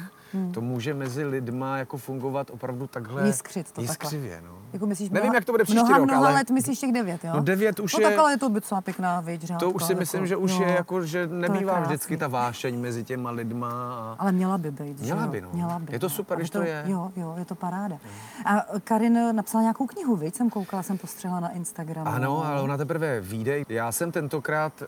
to 0.55 0.61
může 0.61 0.95
mezi 0.95 1.25
lidma 1.25 1.79
jako 1.79 1.97
fungovat 1.97 2.51
opravdu 2.51 2.87
takhle 2.87 3.27
Jiskřit 3.27 3.67
to 3.67 3.73
takhle. 3.73 3.85
jiskřivě. 3.85 4.43
No. 4.45 4.59
Jako 4.73 4.87
myslíš, 4.87 5.11
Nevím, 5.11 5.23
mnoha, 5.25 5.35
jak 5.35 5.45
to 5.45 5.53
bude 5.53 5.65
příští 5.65 5.83
mnoha, 5.85 5.99
rok, 5.99 6.07
mnoha 6.07 6.27
ale 6.27 6.35
let 6.35 6.51
myslíš 6.51 6.79
těch 6.79 6.93
devět, 6.93 7.25
jo? 7.25 7.31
No 7.35 7.41
devět 7.43 7.81
už 7.81 7.95
no, 7.95 8.01
je- 8.01 8.09
tak 8.09 8.19
ale 8.19 8.33
je 8.33 8.39
to 8.39 8.49
docela 8.49 8.81
pěkná, 8.81 9.25
řádka, 9.41 9.57
to 9.57 9.71
už 9.71 9.85
si 9.85 9.95
myslím, 9.95 10.19
jako, 10.21 10.27
že 10.27 10.37
už 10.37 10.51
jo. 10.53 10.63
je 10.63 10.69
jako, 10.69 11.03
že 11.07 11.27
nebývá 11.27 11.81
vždycky 11.81 12.17
ta 12.17 12.29
vášeň 12.29 12.81
mezi 12.81 13.05
těma 13.05 13.31
lidma. 13.31 13.71
A... 13.95 14.17
Ale 14.19 14.33
měla 14.33 14.59
by 14.59 14.71
být, 14.71 14.99
že 14.99 15.05
Měla 15.05 15.27
by, 15.27 15.41
no. 15.41 15.49
Měla 15.53 15.79
by, 15.79 15.93
Je 15.93 15.99
to 15.99 16.07
no. 16.07 16.11
super, 16.11 16.39
když 16.39 16.51
to 16.51 16.63
je. 16.63 16.85
Jo, 16.87 17.11
jo, 17.17 17.35
je 17.39 17.45
to 17.45 17.55
paráda. 17.55 17.97
A 18.45 18.65
Karin 18.85 19.37
napsala 19.37 19.63
nějakou 19.63 19.87
knihu, 19.87 20.17
viď? 20.17 20.35
Jsem 20.35 20.51
koukala, 20.51 20.83
jsem 20.83 20.99
postřehla 20.99 21.41
na 21.41 21.49
Instagramu. 21.49 22.09
Ano, 22.11 22.47
ale 22.47 22.63
ona 22.63 22.77
teprve 22.77 23.21
vyjde. 23.21 23.63
Já 23.69 23.93
jsem 23.93 24.13
tentokrát 24.13 24.83
eh, 24.83 24.87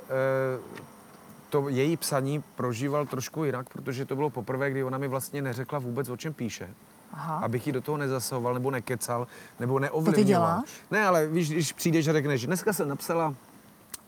to 1.53 1.69
její 1.69 1.97
psaní 1.97 2.45
prožíval 2.55 3.07
trošku 3.07 3.45
jinak, 3.45 3.69
protože 3.69 4.05
to 4.05 4.17
bylo 4.17 4.31
poprvé, 4.31 4.71
kdy 4.71 4.85
ona 4.85 4.99
mi 4.99 5.09
vlastně 5.09 5.43
neřekla 5.43 5.79
vůbec, 5.79 6.09
o 6.09 6.17
čem 6.17 6.33
píše. 6.33 6.69
Aha. 7.13 7.41
Abych 7.45 7.67
ji 7.67 7.73
do 7.73 7.81
toho 7.81 7.99
nezasahoval, 7.99 8.55
nebo 8.55 8.71
nekecal, 8.71 9.27
nebo 9.61 9.79
neovlivňoval. 9.79 10.25
děláš? 10.25 10.71
Ne, 10.91 11.07
ale 11.07 11.27
víš, 11.27 11.51
když 11.51 11.73
přijdeš 11.73 12.09
a 12.09 12.13
řekneš, 12.13 12.47
dneska 12.47 12.73
jsem 12.73 12.89
napsala 12.89 13.35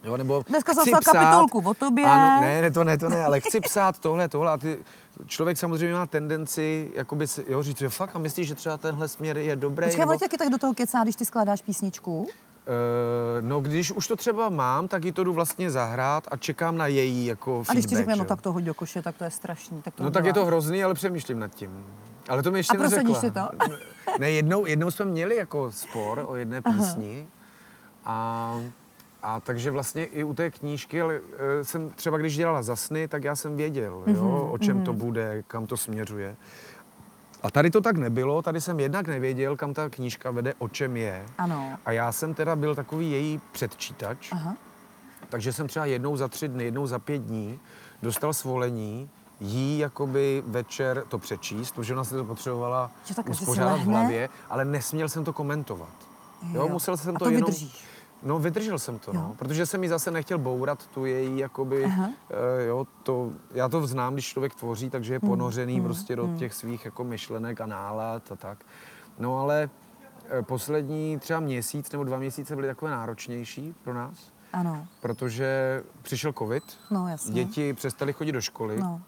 Jo, 0.04 0.16
nebo 0.16 0.44
Dneska 0.48 0.74
jsem 0.74 0.92
napsala 0.92 1.24
kapitolku 1.24 1.70
o 1.70 1.74
tobě. 1.74 2.04
Ano, 2.04 2.40
ne, 2.40 2.62
ne, 2.62 2.70
to 2.70 2.84
ne, 2.84 2.98
to 2.98 3.08
ne, 3.08 3.24
ale 3.24 3.40
chci 3.40 3.60
psát 3.60 3.98
tohle, 3.98 4.28
tohle 4.28 4.52
a 4.52 4.56
ty, 4.56 4.78
člověk 5.26 5.58
samozřejmě 5.58 5.94
má 5.94 6.06
tendenci 6.06 6.90
jakoby 6.94 7.26
jo, 7.48 7.62
říct, 7.62 7.78
že 7.78 7.88
fakt 7.88 8.16
a 8.16 8.18
myslíš, 8.18 8.48
že 8.48 8.54
třeba 8.54 8.76
tenhle 8.76 9.08
směr 9.08 9.38
je 9.38 9.56
dobrý. 9.56 9.86
Počkej, 9.86 10.00
nebo... 10.00 10.18
taky 10.18 10.36
tak 10.36 10.48
do 10.48 10.58
toho 10.58 10.74
kecá, 10.74 11.02
když 11.02 11.16
ty 11.16 11.24
skládáš 11.24 11.62
písničku? 11.62 12.28
Eh, 12.66 13.42
no, 13.42 13.60
když 13.60 13.92
už 13.92 14.08
to 14.08 14.16
třeba 14.16 14.48
mám, 14.48 14.88
tak 14.88 15.04
ji 15.04 15.12
to 15.12 15.24
jdu 15.24 15.32
vlastně 15.32 15.70
zahrát 15.70 16.28
a 16.30 16.36
čekám 16.36 16.76
na 16.76 16.86
její 16.86 17.26
jako 17.26 17.64
A 17.68 17.72
když 17.72 17.84
ti 17.84 17.88
feedback, 17.88 17.98
řekne, 17.98 18.14
že 18.14 18.18
no 18.18 18.24
tak 18.24 18.42
to 18.42 18.52
hoď 18.52 18.64
do 18.64 18.74
koše, 18.74 19.02
tak 19.02 19.16
to 19.16 19.24
je 19.24 19.30
strašný. 19.30 19.82
Tak 19.82 19.94
to 19.94 20.02
No 20.02 20.10
tak 20.10 20.24
je 20.24 20.32
to 20.32 20.44
hrozný, 20.46 20.84
ale 20.84 20.94
přemýšlím 20.94 21.38
nad 21.38 21.48
tím. 21.54 21.84
Ale 22.28 22.42
to 22.42 22.50
mi 22.50 22.58
ještě 22.58 22.78
A 22.78 22.80
neřekla. 22.82 23.20
si 23.20 23.30
to? 23.30 23.40
Ne, 24.18 24.30
jednou, 24.30 24.66
jednou 24.66 24.90
jsme 24.90 25.04
měli 25.04 25.36
jako 25.36 25.72
spor 25.72 26.24
o 26.28 26.36
jedné 26.36 26.62
písni 26.62 27.26
a, 28.04 28.54
a 29.22 29.40
takže 29.40 29.70
vlastně 29.70 30.04
i 30.04 30.24
u 30.24 30.34
té 30.34 30.50
knížky, 30.50 31.02
ale 31.02 31.20
eh, 31.60 31.64
jsem 31.64 31.90
třeba 31.90 32.18
když 32.18 32.36
dělala 32.36 32.62
za 32.62 32.76
sny, 32.76 33.08
tak 33.08 33.24
já 33.24 33.36
jsem 33.36 33.56
věděl, 33.56 34.02
Mhm, 34.06 34.16
jo, 34.16 34.48
o 34.52 34.58
čem 34.58 34.84
to 34.84 34.92
bude, 34.92 35.42
kam 35.46 35.66
to 35.66 35.76
směřuje. 35.76 36.36
A 37.44 37.50
tady 37.50 37.70
to 37.70 37.80
tak 37.80 37.96
nebylo, 37.96 38.42
tady 38.42 38.60
jsem 38.60 38.80
jednak 38.80 39.08
nevěděl, 39.08 39.56
kam 39.56 39.74
ta 39.74 39.88
knížka 39.88 40.30
vede, 40.30 40.54
o 40.58 40.68
čem 40.68 40.96
je. 40.96 41.26
Ano. 41.38 41.78
A 41.86 41.92
já 41.92 42.12
jsem 42.12 42.34
teda 42.34 42.56
byl 42.56 42.74
takový 42.74 43.10
její 43.10 43.40
předčítač, 43.52 44.28
Aha. 44.32 44.56
takže 45.28 45.52
jsem 45.52 45.68
třeba 45.68 45.86
jednou 45.86 46.16
za 46.16 46.28
tři 46.28 46.48
dny, 46.48 46.64
jednou 46.64 46.86
za 46.86 46.98
pět 46.98 47.18
dní 47.22 47.60
dostal 48.02 48.32
svolení 48.32 49.10
jí 49.40 49.78
jakoby 49.78 50.42
večer 50.46 51.04
to 51.08 51.18
přečíst, 51.18 51.72
protože 51.74 51.94
ona 51.94 52.04
se 52.04 52.16
to 52.16 52.24
potřebovala 52.24 52.90
tak, 53.16 53.28
uspořádat 53.28 53.80
v 53.80 53.84
hlavě, 53.84 54.28
ale 54.50 54.64
nesměl 54.64 55.08
jsem 55.08 55.24
to 55.24 55.32
komentovat. 55.32 55.88
Jo, 56.42 56.60
Jo. 56.60 56.68
musel 56.68 56.96
jsem 56.96 57.16
A 57.16 57.18
to, 57.18 57.24
to 57.24 57.30
jenom... 57.30 57.46
vydržíš? 57.50 57.84
No, 58.24 58.38
vydržel 58.38 58.78
jsem 58.78 58.98
to, 58.98 59.12
no, 59.12 59.34
protože 59.38 59.66
jsem 59.66 59.80
mi 59.80 59.88
zase 59.88 60.10
nechtěl 60.10 60.38
bourat 60.38 60.86
tu 60.86 61.04
její, 61.04 61.38
jakoby, 61.38 61.84
Aha. 61.84 62.06
uh, 62.06 62.12
jo, 62.66 62.86
to, 63.02 63.32
já 63.50 63.68
to 63.68 63.86
znám, 63.86 64.12
když 64.12 64.26
člověk 64.28 64.54
tvoří, 64.54 64.90
takže 64.90 65.14
je 65.14 65.18
Hmm, 65.22 65.30
ponořený 65.30 65.80
prostě 65.80 66.16
do 66.16 66.28
těch 66.38 66.54
svých 66.54 66.84
jako 66.84 67.04
myšlenek 67.04 67.60
a 67.60 67.66
nálad 67.66 68.32
a 68.32 68.36
tak. 68.36 68.58
No, 69.18 69.38
ale 69.38 69.70
eh, 70.28 70.42
poslední 70.42 71.18
třeba 71.18 71.40
měsíc 71.40 71.92
nebo 71.92 72.04
dva 72.04 72.18
měsíce 72.18 72.54
byly 72.56 72.68
takové 72.68 72.90
náročnější 72.90 73.74
pro 73.84 73.94
nás, 73.94 74.32
Ano. 74.52 74.86
protože 75.00 75.82
přišel 76.02 76.32
covid, 76.32 76.64
No, 76.90 77.08
jasně. 77.08 77.34
děti 77.34 77.72
přestaly 77.74 78.12
chodit 78.12 78.32
do 78.32 78.40
školy 78.40 78.80
No. 78.80 79.00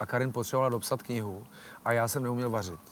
A 0.00 0.06
Karin 0.06 0.32
potřebovala 0.32 0.68
dopsat 0.68 1.02
knihu 1.02 1.44
a 1.84 1.92
já 1.92 2.08
jsem 2.08 2.22
neuměl 2.22 2.50
vařit. 2.50 2.80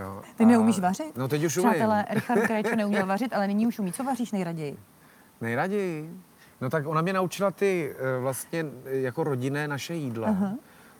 Jo, 0.00 0.22
Ty 0.36 0.44
a- 0.44 0.46
neumíš 0.46 0.78
vařit? 0.78 1.16
No 1.16 1.28
teď 1.28 1.44
už 1.44 1.56
umím. 1.56 1.70
Přátelé, 1.70 2.04
Richard 2.10 2.40
Krajčo 2.46 2.76
neuměl 2.76 3.06
vařit, 3.06 3.32
ale 3.32 3.46
nyní 3.46 3.66
už 3.66 3.78
umí. 3.78 3.92
Co 3.92 4.04
vaříš 4.04 4.32
nejraději? 4.32 4.78
Nejraději. 5.40 6.20
No 6.60 6.70
tak 6.70 6.86
ona 6.86 7.00
mě 7.02 7.12
naučila 7.12 7.50
ty 7.50 7.94
eh, 7.98 8.20
vlastně 8.20 8.64
eh, 8.84 8.96
jako 8.96 9.24
rodinné 9.24 9.68
naše 9.68 9.94
jídla, 9.94 10.28
uh-huh. 10.28 10.58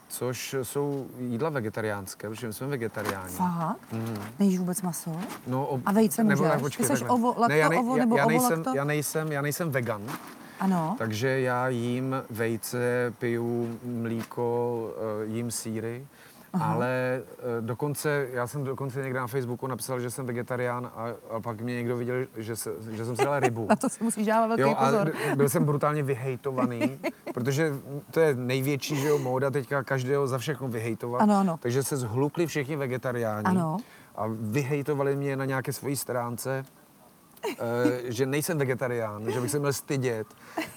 což 0.09 0.57
jsou 0.63 1.07
jídla 1.19 1.51
vegetariánské, 1.51 2.29
protože 2.29 2.47
my 2.47 2.53
jsme 2.53 2.67
vegetariáni. 2.67 3.35
Fakt? 3.35 3.93
Mm. 3.93 4.19
Nejíš 4.39 4.59
vůbec 4.59 4.83
maso? 4.83 5.17
No, 5.47 5.67
ob... 5.67 5.81
A 5.87 5.93
vejce 5.93 6.25
nebo, 6.25 6.43
můžeš? 6.43 6.55
ne, 6.55 6.61
počkej, 6.61 6.87
Ty 6.87 6.97
jsi 6.97 7.05
ovo, 7.05 7.49
Ne, 7.49 7.57
já, 7.59 7.69
lakto, 7.69 7.81
ovo 7.81 7.97
já, 7.97 8.05
nebo 8.05 8.17
já, 8.17 8.23
ovo, 8.25 8.31
nejsem, 8.31 8.59
lakto? 8.59 8.75
já, 8.77 8.85
nejsem, 8.85 9.33
já 9.33 9.43
nejsem 9.43 9.71
vegan, 9.71 10.03
Ano. 10.61 10.95
takže 10.99 11.41
já 11.41 11.69
jím 11.69 12.17
vejce, 12.31 13.13
piju 13.19 13.79
mlíko, 13.85 14.89
eh, 15.23 15.27
jim 15.27 15.51
síry, 15.51 16.07
Aha. 16.53 16.75
ale 16.75 17.23
eh, 17.29 17.61
dokonce, 17.61 18.29
já 18.33 18.47
jsem 18.47 18.65
dokonce 18.65 19.03
někde 19.03 19.21
na 19.21 19.27
Facebooku 19.27 19.67
napsal, 19.67 20.01
že 20.01 20.11
jsem 20.11 20.27
vegetarián 20.27 20.91
a, 20.97 21.07
a 21.37 21.41
pak 21.41 21.61
mě 21.61 21.75
někdo 21.75 21.97
viděl, 21.97 22.27
že, 22.37 22.57
se, 22.57 22.71
že 22.91 23.05
jsem 23.05 23.17
si 23.17 23.25
dal 23.25 23.41
rybu. 23.41 23.67
Na 23.71 23.77
to 23.77 23.89
si 23.89 24.05
musíš 24.05 24.27
dávat 24.27 24.47
velký 24.47 24.63
Jo, 24.63 24.75
a 24.79 24.85
pozor. 24.87 25.13
byl 25.37 25.49
jsem 25.49 25.65
brutálně 25.65 26.03
vyhejtovaný, 26.03 26.99
protože 27.35 27.73
to 28.11 28.21
je 28.21 28.35
největší, 28.35 28.97
že 28.97 29.09
jo, 29.09 29.19
móda 29.19 29.51
teďka 29.51 29.83
každého 29.83 30.27
za 30.27 30.39
všechno 30.39 30.69
vyhejtovat. 30.69 31.23
Ano, 31.23 31.35
ano. 31.37 31.59
Takže 31.63 31.83
se 31.83 31.97
zhlukli 31.97 32.47
všichni 32.47 32.77
vegetariáni 32.77 33.45
Ano. 33.47 33.77
a 34.17 34.25
vyhejtovali 34.41 35.17
mě 35.17 35.37
na 35.37 35.45
nějaké 35.45 35.73
svojí 35.73 35.97
stránce, 35.97 36.65
že 38.05 38.27
nejsem 38.27 38.59
vegetarián, 38.59 39.33
že 39.33 39.41
bych 39.41 39.51
se 39.51 39.59
měl 39.59 39.73
stydět, 39.73 40.27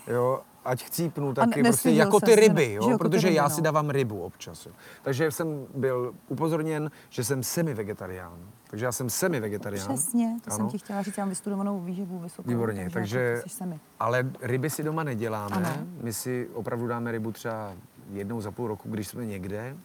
jo, 0.07 0.41
ať 0.65 0.83
chcípnu 0.83 1.33
taky, 1.33 1.49
prostě 1.49 1.63
nestyděl 1.63 2.05
jako 2.05 2.19
ses, 2.19 2.29
ty 2.29 2.35
ne? 2.35 2.41
ryby, 2.41 2.73
jo, 2.73 2.89
jako 2.89 2.97
protože 2.97 3.27
ryby, 3.27 3.35
já 3.35 3.43
no. 3.43 3.49
si 3.49 3.61
dávám 3.61 3.89
rybu 3.89 4.21
občas. 4.21 4.65
Jo. 4.65 4.71
Takže 5.03 5.31
jsem 5.31 5.67
byl 5.75 6.13
upozorněn, 6.27 6.91
že 7.09 7.23
jsem 7.23 7.43
semi-vegetarián. 7.43 8.37
Takže 8.69 8.85
já 8.85 8.91
jsem 8.91 9.09
semi-vegetarián. 9.09 9.87
Přesně, 9.87 10.37
to 10.43 10.51
jsem 10.51 10.61
Ano. 10.61 10.69
ti 10.71 10.77
chtěla 10.77 11.01
říct, 11.01 11.17
já 11.17 11.21
mám 11.21 11.29
vystudovanou 11.29 11.79
výživu 11.79 12.19
vysokou. 12.19 12.49
Výborně, 12.49 12.83
takže, 12.83 12.93
takže, 12.93 13.19
jako 13.19 13.49
jsi 13.49 13.55
semi. 13.55 13.79
ale 13.99 14.31
ryby 14.41 14.69
si 14.69 14.83
doma 14.83 15.03
neděláme. 15.03 15.55
Ano. 15.55 15.87
My 16.01 16.13
si 16.13 16.49
opravdu 16.53 16.87
dáme 16.87 17.11
rybu 17.11 17.31
třeba 17.31 17.73
jednou 18.11 18.41
za 18.41 18.51
půl 18.51 18.67
roku, 18.67 18.89
když 18.89 19.07
jsme 19.07 19.25
někde. 19.25 19.77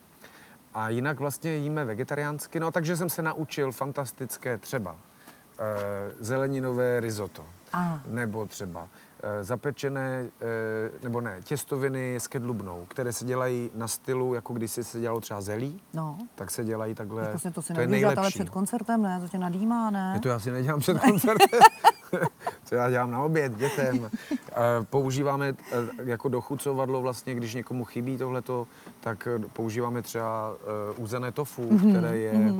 A 0.74 0.88
jinak 0.88 1.20
vlastně 1.20 1.54
jíme 1.56 1.84
vegetariánsky, 1.84 2.60
no 2.60 2.70
takže 2.70 2.96
jsem 2.96 3.10
se 3.10 3.22
naučil 3.22 3.72
fantastické 3.72 4.58
třeba 4.58 4.96
eh, 4.96 5.17
zeleninové 6.20 7.00
risotto. 7.00 7.44
A. 7.72 8.00
Nebo 8.06 8.46
třeba 8.46 8.88
eh, 9.22 9.44
zapečené, 9.44 10.26
eh, 10.40 10.90
nebo 11.02 11.20
ne, 11.20 11.38
těstoviny 11.44 12.16
s 12.16 12.26
kedlubnou, 12.26 12.84
které 12.88 13.12
se 13.12 13.24
dělají 13.24 13.70
na 13.74 13.88
stylu, 13.88 14.34
jako 14.34 14.52
když 14.54 14.70
se 14.70 15.00
dělalo 15.00 15.20
třeba 15.20 15.40
zelí, 15.40 15.80
No, 15.94 16.18
tak 16.34 16.50
se 16.50 16.64
dělají 16.64 16.94
takhle. 16.94 17.22
tak 17.22 17.30
prostě 17.30 17.50
to 17.50 17.62
si 17.62 17.74
to 17.74 17.80
je 17.80 17.86
dělat, 17.86 18.02
ale 18.08 18.14
nejlepší. 18.14 18.38
před 18.38 18.50
koncertem, 18.50 19.02
ne? 19.02 19.20
To 19.20 19.28
tě 19.28 19.38
nadýmá, 19.38 19.90
ne? 19.90 20.12
Je 20.14 20.20
to 20.20 20.28
já 20.28 20.38
si 20.38 20.50
nedělám 20.50 20.80
před 20.80 20.98
koncertem. 21.00 21.60
to 22.68 22.74
já 22.74 22.90
dělám 22.90 23.10
na 23.10 23.22
oběd 23.22 23.56
dětem. 23.56 24.10
Eh, 24.52 24.54
Používáme 24.90 25.48
eh, 25.48 25.76
jako 26.04 26.28
dochucovadlo 26.28 27.00
vlastně, 27.02 27.34
když 27.34 27.54
někomu 27.54 27.84
chybí 27.84 28.16
tohleto, 28.18 28.66
tak 29.00 29.26
eh, 29.26 29.38
používáme 29.52 30.02
třeba 30.02 30.52
eh, 30.60 30.94
uzené 30.96 31.32
tofu, 31.32 31.72
Mhm, 31.72 31.90
které 31.90 32.18
je, 32.18 32.32
eh, 32.32 32.52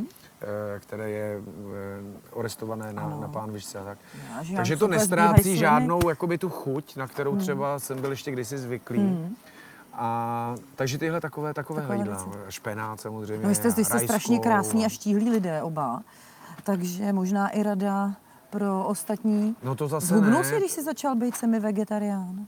které 0.78 1.10
je 1.10 1.40
eh, 1.40 2.30
orestované 2.32 2.92
na, 2.92 3.08
na 3.20 3.28
pánvičce 3.28 3.78
a 3.78 3.84
tak. 3.84 3.98
Já, 4.36 4.42
že 4.42 4.52
já 4.52 4.56
Takže 4.56 4.76
to 4.76 4.88
nestrácí 4.88 5.56
žádnou 5.56 6.08
jakoby 6.08 6.38
tu 6.38 6.48
chuť, 6.48 6.96
na 6.96 7.06
kterou 7.06 7.30
Mhm. 7.32 7.40
třeba 7.40 7.78
jsem 7.78 8.00
byl 8.00 8.10
ještě 8.10 8.30
kdysi 8.30 8.58
zvyklý. 8.58 9.34
A, 9.92 10.54
takže 10.76 10.98
tyhle 10.98 11.20
takové, 11.20 11.54
takové 11.54 11.80
Takové 11.80 11.98
jídla. 11.98 12.16
věci. 12.24 12.38
Špenát 12.48 13.00
samozřejmě. 13.00 13.42
No, 13.42 13.48
vy 13.48 13.54
jste, 13.54 13.70
jste 13.70 13.82
rajskou 13.82 13.98
strašně 14.06 14.38
krásní 14.38 14.82
a- 14.82 14.86
a 14.86 14.88
štíhlí 14.88 15.30
lidé 15.30 15.62
oba, 15.62 16.02
takže 16.64 17.12
možná 17.12 17.48
i 17.48 17.62
rada 17.62 18.14
pro 18.50 18.84
ostatní. 18.84 19.56
No 19.62 19.74
to 19.74 19.88
zase 19.88 20.06
Zhubnul 20.06 20.32
ne. 20.32 20.44
si, 20.44 20.56
když 20.56 20.70
jsi 20.72 20.82
začal 20.84 21.16
být 21.16 21.36
semi 21.36 21.60
vegetarián. 21.60 22.46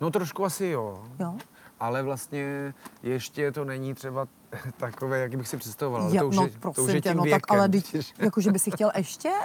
No 0.00 0.10
trošku 0.10 0.44
asi 0.44 0.66
jo. 0.66 1.02
Jo? 1.20 1.34
Ale 1.80 2.02
vlastně 2.02 2.74
ještě 3.02 3.52
to 3.52 3.64
není 3.64 3.94
třeba 3.94 4.28
takové, 4.76 5.18
jak 5.20 5.36
bych 5.36 5.48
si 5.48 5.56
představoval. 5.56 6.02
Ale 6.02 6.14
Ja, 6.16 6.20
to 6.22 6.28
už 6.28 6.36
no, 6.36 6.42
je, 6.42 6.48
to 6.50 6.70
už 6.70 6.74
prosím 6.74 6.94
je 6.94 7.00
tě, 7.00 7.14
no 7.14 7.22
věkem. 7.22 7.40
tak 7.40 7.50
ale 7.58 7.68
teď, 7.68 8.14
jakože 8.18 8.52
by 8.52 8.58
si 8.58 8.70
chtěl 8.70 8.90
ještě? 8.96 9.30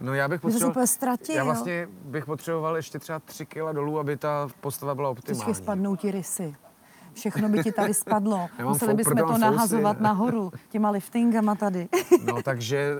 No 0.00 0.14
já 0.14 0.28
bych 0.28 0.40
potřeboval... 0.40 0.86
ztratil. 0.86 1.34
Já 1.34 1.44
vlastně 1.44 1.88
bych 2.04 2.26
potřeboval 2.26 2.76
ještě 2.76 2.98
třeba 2.98 3.18
tři 3.18 3.46
kila 3.46 3.72
dolů, 3.72 3.98
aby 3.98 4.16
ta 4.16 4.48
postava 4.60 4.94
byla 4.94 5.14
Počkej, 5.14 5.32
optimální. 5.32 5.54
spadnou 5.54 5.96
ti 5.96 6.10
rysy. 6.10 6.54
Všechno 7.14 7.48
by 7.48 7.62
ti 7.62 7.72
tady 7.72 7.94
spadlo. 7.94 8.48
Museli 8.64 8.94
bychom 8.94 9.16
to 9.16 9.26
fousy, 9.26 9.40
nahazovat 9.40 9.96
ne? 10.00 10.02
nahoru 10.08 10.52
těma 10.68 10.90
liftingama 10.90 11.54
tady. 11.54 11.88
No 12.26 12.42
takže, 12.42 12.92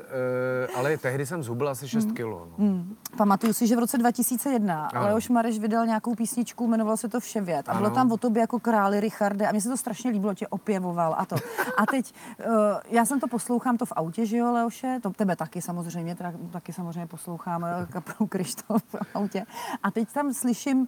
uh, 0.72 0.78
ale 0.78 0.96
tehdy 0.96 1.26
jsem 1.26 1.42
zhubil 1.42 1.68
asi 1.68 1.88
6 1.88 2.04
Hmm. 2.04 2.14
kilo. 2.14 2.48
No. 2.58 2.64
Mm. 2.66 2.96
Pamatuju 3.16 3.52
si, 3.52 3.66
že 3.66 3.76
v 3.76 3.78
roce 3.78 3.98
2001 3.98 4.86
Ano. 4.86 5.06
Leoš 5.06 5.28
Mareš 5.28 5.58
vydal 5.58 5.86
nějakou 5.86 6.14
písničku, 6.14 6.66
jmenovalo 6.66 6.96
se 6.96 7.08
to 7.08 7.20
Vševět. 7.20 7.68
A 7.68 7.74
bylo 7.74 7.86
Ano. 7.86 7.94
tam 7.94 8.12
o 8.12 8.16
tobě 8.16 8.40
jako 8.40 8.60
králi 8.60 9.00
Richarde 9.00 9.48
a 9.48 9.52
mně 9.52 9.60
se 9.60 9.68
to 9.68 9.76
strašně 9.76 10.10
líbilo, 10.10 10.34
tě 10.34 10.48
opěvoval 10.48 11.14
a 11.18 11.26
to. 11.26 11.36
A 11.76 11.86
teď, 11.86 12.14
uh, 12.46 12.54
já 12.90 13.04
jsem 13.04 13.20
to 13.20 13.28
poslouchám 13.28 13.76
to 13.76 13.86
v 13.86 13.92
autě, 13.96 14.26
že 14.26 14.36
jo, 14.36 14.52
Leoše? 14.52 14.98
To 15.02 15.10
tebe 15.10 15.36
taky 15.36 15.62
samozřejmě, 15.62 16.14
teda, 16.14 16.32
taky 16.50 16.72
samozřejmě 16.72 17.06
poslouchám 17.06 17.64
eh, 17.64 17.86
kapelu 17.90 18.26
Krištof 18.28 18.82
v 18.82 18.96
autě. 19.16 19.44
A 19.82 19.90
teď 19.90 20.08
tam 20.12 20.32
slyším, 20.34 20.86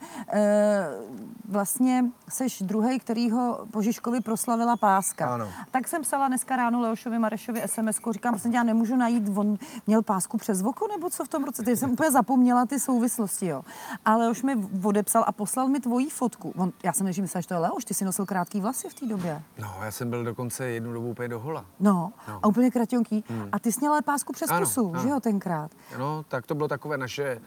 vlastně 1.49 2.05
seš 2.29 2.63
druhý, 2.63 2.99
kterýho 3.23 3.67
po 3.71 3.83
Žižkovi 3.83 4.21
proslavila 4.21 4.77
páska. 4.77 5.35
Ano. 5.35 5.49
Tak 5.71 5.89
jsem 5.89 6.03
psala 6.03 6.29
dneska 6.29 6.57
ráno 6.57 6.81
Leošovi 6.81 7.19
Marešovi 7.19 7.63
sms 7.67 7.97
říkám, 8.11 8.33
prostě 8.35 8.49
já 8.53 8.63
nemůžu 8.63 8.97
najít, 8.97 9.31
on 9.37 9.57
měl 9.87 10.03
pásku 10.03 10.39
přes 10.39 10.63
oko, 10.63 10.87
nebo 10.89 11.11
co 11.11 11.25
v 11.25 11.29
tom 11.29 11.45
roce? 11.45 11.63
Teď 11.63 11.79
jsem 11.79 11.91
úplně 11.91 12.11
zapomněla 12.11 12.67
ty 12.67 12.81
souvislosti, 12.81 13.47
jo. 13.47 13.63
Ale 14.05 14.31
už 14.31 14.43
mi 14.43 14.55
odepsal 14.85 15.25
a 15.27 15.33
poslal 15.33 15.69
mi 15.69 15.81
tvoji 15.81 16.09
fotku. 16.11 16.53
On, 16.57 16.73
já 16.83 16.93
jsem 16.93 17.07
než 17.07 17.19
myslela, 17.19 17.41
že 17.41 17.49
to 17.49 17.55
je 17.55 17.61
Leoš, 17.61 17.85
ty 17.85 17.95
si 17.95 18.05
nosil 18.05 18.27
krátký 18.27 18.61
vlasy 18.61 18.89
v 18.89 18.95
té 18.95 19.07
době. 19.07 19.43
no, 19.59 19.75
já 19.85 19.91
jsem 19.91 20.11
byl 20.11 20.25
dokonce 20.25 20.65
jednu 20.67 20.93
dobu 20.93 21.11
úplně 21.11 21.29
dohola. 21.29 21.65
No, 21.81 22.13
No. 22.29 22.39
a 22.43 22.47
úplně 22.47 22.71
kratěnký. 22.71 23.25
A 23.53 23.59
ty 23.59 23.73
jsi 23.73 23.81
měl 23.81 23.93
ale 23.93 24.03
pásku 24.03 24.33
přes 24.33 24.51
Ano, 24.51 24.67
pusu, 24.67 24.91
ano. 24.95 25.03
že 25.03 25.09
jo, 25.09 25.21
tenkrát? 25.21 25.71
No, 25.99 26.23
tak 26.29 26.47
to 26.47 26.55
bylo 26.55 26.69
takové 26.69 26.99
naše 26.99 27.41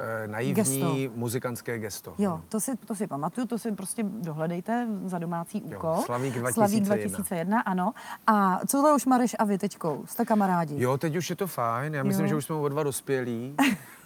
uh, 0.00 0.32
naivní 0.32 1.10
muzikantské 1.14 1.78
gesto. 1.78 2.14
Jo, 2.18 2.40
to 2.48 2.60
si, 2.60 2.76
to 2.76 2.94
si 2.94 3.06
pamatuju, 3.06 3.46
to 3.46 3.58
si 3.58 3.72
prostě 3.72 4.02
dohledejte 4.02 4.88
za 5.04 5.18
domácí 5.18 5.62
úkol. 5.62 5.96
Slavík 6.04 6.34
Slavík 6.52 6.82
2001. 6.84 6.86
2001, 7.16 7.60
ano. 7.60 7.92
A 8.26 8.60
co 8.66 8.82
Leoš 8.82 9.06
Mareš 9.06 9.36
a 9.38 9.44
vy 9.44 9.58
teďkou? 9.58 10.04
Jste 10.06 10.24
kamarádi? 10.24 10.82
Jo, 10.82 10.98
teď 10.98 11.16
už 11.16 11.30
je 11.30 11.36
to 11.36 11.46
fajn. 11.46 11.94
Já 11.94 12.02
myslím, 12.02 12.24
Jo. 12.26 12.28
že 12.28 12.36
už 12.36 12.44
jsme 12.44 12.56
o 12.56 12.68
dva 12.68 12.82
dospělí. 12.82 13.54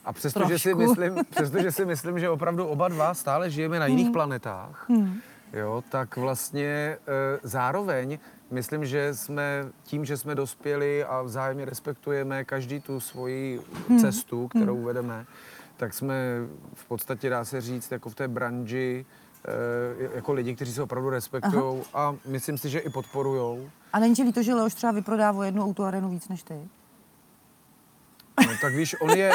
A 0.05 0.13
přestože 0.13 0.59
si, 0.59 0.75
myslím, 0.75 1.15
přestože 1.31 1.73
si 1.73 1.85
myslím, 1.85 2.19
že 2.19 2.31
opravdu 2.31 2.67
oba 2.67 2.89
dva 2.89 3.15
stále 3.15 3.51
žijeme 3.51 3.79
na 3.79 3.85
Hmm. 3.87 3.97
jiných 3.99 4.13
planetách, 4.13 4.87
jo, 5.53 5.85
tak 5.89 6.17
vlastně 6.17 6.67
e, 6.67 6.99
zároveň 7.43 8.19
myslím, 8.51 8.87
že 8.87 9.15
jsme 9.15 9.65
tím, 9.83 10.05
že 10.05 10.17
jsme 10.17 10.35
dospěli 10.35 11.05
a 11.05 11.23
vzájemně 11.23 11.65
respektujeme 11.65 12.45
každý 12.45 12.81
tu 12.81 13.01
svoji 13.01 13.61
Hmm. 13.89 13.99
cestu, 14.01 14.49
kterou 14.49 14.83
vedeme, 14.83 15.27
tak 15.77 15.95
jsme 15.95 16.15
v 16.75 16.85
podstatě, 16.85 17.31
dá 17.31 17.45
se 17.45 17.61
říct, 17.61 17.93
jako 17.93 18.11
v 18.11 18.15
té 18.15 18.29
branži, 18.29 19.07
e, 19.49 20.17
jako 20.17 20.33
lidi, 20.33 20.55
kteří 20.55 20.73
se 20.73 20.83
opravdu 20.83 21.11
respektují 21.11 21.83
a 21.95 22.17
myslím 22.27 22.59
si, 22.59 22.71
že 22.71 22.79
i 22.79 22.91
podporujou. 22.91 23.71
A 23.93 23.99
není 23.99 24.15
ti 24.15 24.23
líto, 24.23 24.43
že 24.43 24.55
Leoš 24.55 24.75
třeba 24.75 24.93
vyprodává 24.93 25.47
jednu 25.47 25.65
autoarenu 25.65 26.09
víc 26.09 26.29
než 26.29 26.43
ty? 26.43 26.69
No, 28.47 28.53
tak 28.61 28.75
víš, 28.75 28.97
on 29.01 29.11
je, 29.11 29.33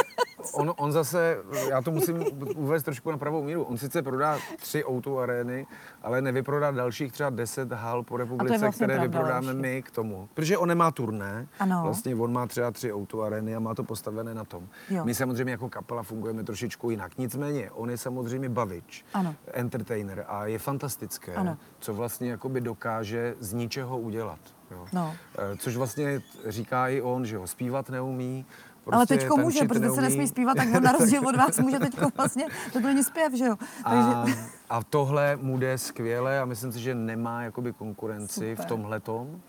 on, 0.53 0.73
on 0.77 0.91
zase, 0.91 1.37
já 1.69 1.81
to 1.81 1.91
musím 1.91 2.23
uvést 2.55 2.83
trošku 2.83 3.11
na 3.11 3.17
pravou 3.17 3.43
míru, 3.43 3.63
on 3.63 3.77
sice 3.77 4.01
prodá 4.01 4.37
tři 4.57 4.83
O2 4.83 5.17
arény, 5.19 5.67
ale 6.01 6.21
nevyprodá 6.21 6.71
dalších 6.71 7.11
třeba 7.11 7.29
10 7.29 7.71
hal 7.71 8.03
po 8.03 8.17
republice, 8.17 8.57
vlastně 8.57 8.85
které 8.87 8.99
vyprodáme 8.99 9.47
Leoši. 9.47 9.61
my 9.61 9.81
k 9.81 9.91
tomu. 9.91 10.29
Protože 10.33 10.57
on 10.57 10.67
nemá 10.69 10.91
turné, 10.91 11.47
Ano. 11.59 11.79
vlastně 11.83 12.15
on 12.15 12.33
má 12.33 12.47
třeba 12.47 12.71
tři 12.71 12.93
O2 12.93 13.21
arény 13.23 13.55
a 13.55 13.59
má 13.59 13.75
to 13.75 13.83
postavené 13.83 14.33
na 14.33 14.43
tom. 14.45 14.67
Jo. 14.89 15.05
My 15.05 15.15
samozřejmě 15.15 15.51
jako 15.51 15.69
kapela 15.69 16.03
fungujeme 16.03 16.43
trošičku 16.43 16.89
jinak, 16.89 17.17
nicméně 17.17 17.71
on 17.71 17.89
je 17.89 17.97
samozřejmě 17.97 18.49
bavič, 18.49 19.05
Ano. 19.13 19.35
entertainer 19.53 20.25
a 20.27 20.45
je 20.45 20.59
fantastické, 20.59 21.33
Ano. 21.33 21.57
co 21.79 21.93
vlastně 21.93 22.31
jakoby 22.31 22.61
dokáže 22.61 23.35
z 23.39 23.53
ničeho 23.53 23.99
udělat. 23.99 24.39
Jo. 24.71 24.85
No. 24.93 25.13
Eh, 25.37 25.57
Což 25.57 25.75
vlastně 25.75 26.21
říká 26.47 26.87
i 26.87 27.01
on, 27.01 27.25
že 27.25 27.37
ho 27.37 27.47
zpívat 27.47 27.89
neumí, 27.89 28.45
ale 28.85 29.05
prostě 29.05 29.17
teďko 29.17 29.37
může, 29.37 29.59
protože 29.65 29.79
se 29.79 29.85
neumí. 29.85 30.01
nesmí 30.01 30.27
zpívat, 30.27 30.57
tak 30.57 30.67
on 30.77 30.83
na 30.83 30.91
rozdíl 30.91 31.27
od 31.27 31.35
vás 31.35 31.59
může 31.59 31.79
teďko 31.79 32.07
vlastně, 32.17 32.45
to 32.73 32.79
není 32.79 33.03
zpěv, 33.03 33.33
že 33.33 33.45
jo? 33.45 33.55
A, 33.83 33.89
Takže, 34.23 34.37
a 34.69 34.83
tohle 34.83 35.35
mu 35.41 35.57
jde 35.57 35.77
skvěle 35.77 36.39
a 36.39 36.45
myslím 36.45 36.71
si, 36.71 36.79
že 36.79 36.95
nemá 36.95 37.43
jakoby 37.43 37.73
konkurenci 37.73 38.49
Super. 38.51 38.65
v 38.65 38.67
tomhletom. 38.67 39.41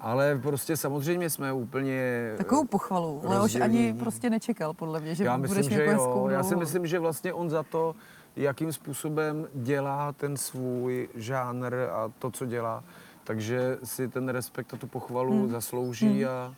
Ale 0.00 0.38
prostě 0.42 0.76
samozřejmě 0.76 1.30
jsme 1.30 1.52
úplně... 1.52 2.32
takovou 2.36 2.64
pochvalu. 2.64 3.20
Leoš 3.24 3.42
rozdělení. 3.42 3.88
ani 3.88 3.98
prostě 3.98 4.30
nečekal, 4.30 4.74
podle 4.74 5.00
mě, 5.00 5.14
že 5.14 5.24
Já 5.24 5.36
budeš 5.38 5.56
myslím, 5.56 5.74
že 5.76 5.84
jako 5.84 6.02
jo. 6.02 6.28
Já 6.28 6.42
si 6.42 6.56
myslím, 6.56 6.86
že 6.86 6.98
vlastně 6.98 7.32
on 7.32 7.50
za 7.50 7.62
to, 7.62 7.94
jakým 8.36 8.72
způsobem 8.72 9.46
dělá 9.54 10.12
ten 10.12 10.36
svůj 10.36 11.08
žánr 11.14 11.74
a 11.92 12.12
to, 12.18 12.30
co 12.30 12.46
dělá, 12.46 12.84
takže 13.24 13.78
si 13.84 14.08
ten 14.08 14.28
respekt 14.28 14.74
a 14.74 14.76
tu 14.76 14.86
pochvalu 14.86 15.32
Hmm. 15.32 15.50
zaslouží 15.50 16.26
a 16.26 16.54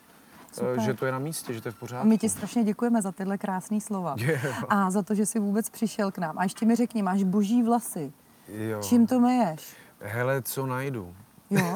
Super. 0.51 0.79
že 0.81 0.93
to 0.93 1.05
je 1.05 1.11
na 1.11 1.19
místě, 1.19 1.53
že 1.53 1.61
to 1.61 1.67
je 1.67 1.71
v 1.71 1.75
A 1.75 1.79
pořádku. 1.79 2.07
my 2.07 2.17
ti 2.17 2.29
strašně 2.29 2.63
děkujeme 2.63 3.01
za 3.01 3.11
tyhle 3.11 3.37
krásné 3.37 3.81
slova. 3.81 4.15
Jo. 4.17 4.37
A 4.69 4.91
za 4.91 5.01
to, 5.03 5.15
že 5.15 5.25
jsi 5.25 5.39
vůbec 5.39 5.69
přišel 5.69 6.11
k 6.11 6.17
nám. 6.17 6.37
A 6.37 6.43
ještě 6.43 6.65
mi 6.65 6.75
řekni, 6.75 7.01
máš 7.03 7.23
boží 7.23 7.63
vlasy. 7.63 8.13
Jo. 8.47 8.81
Čím 8.83 9.07
to 9.07 9.19
myješ? 9.19 9.73
Hele, 10.01 10.41
co 10.41 10.65
najdu? 10.65 11.15
Jo. 11.49 11.73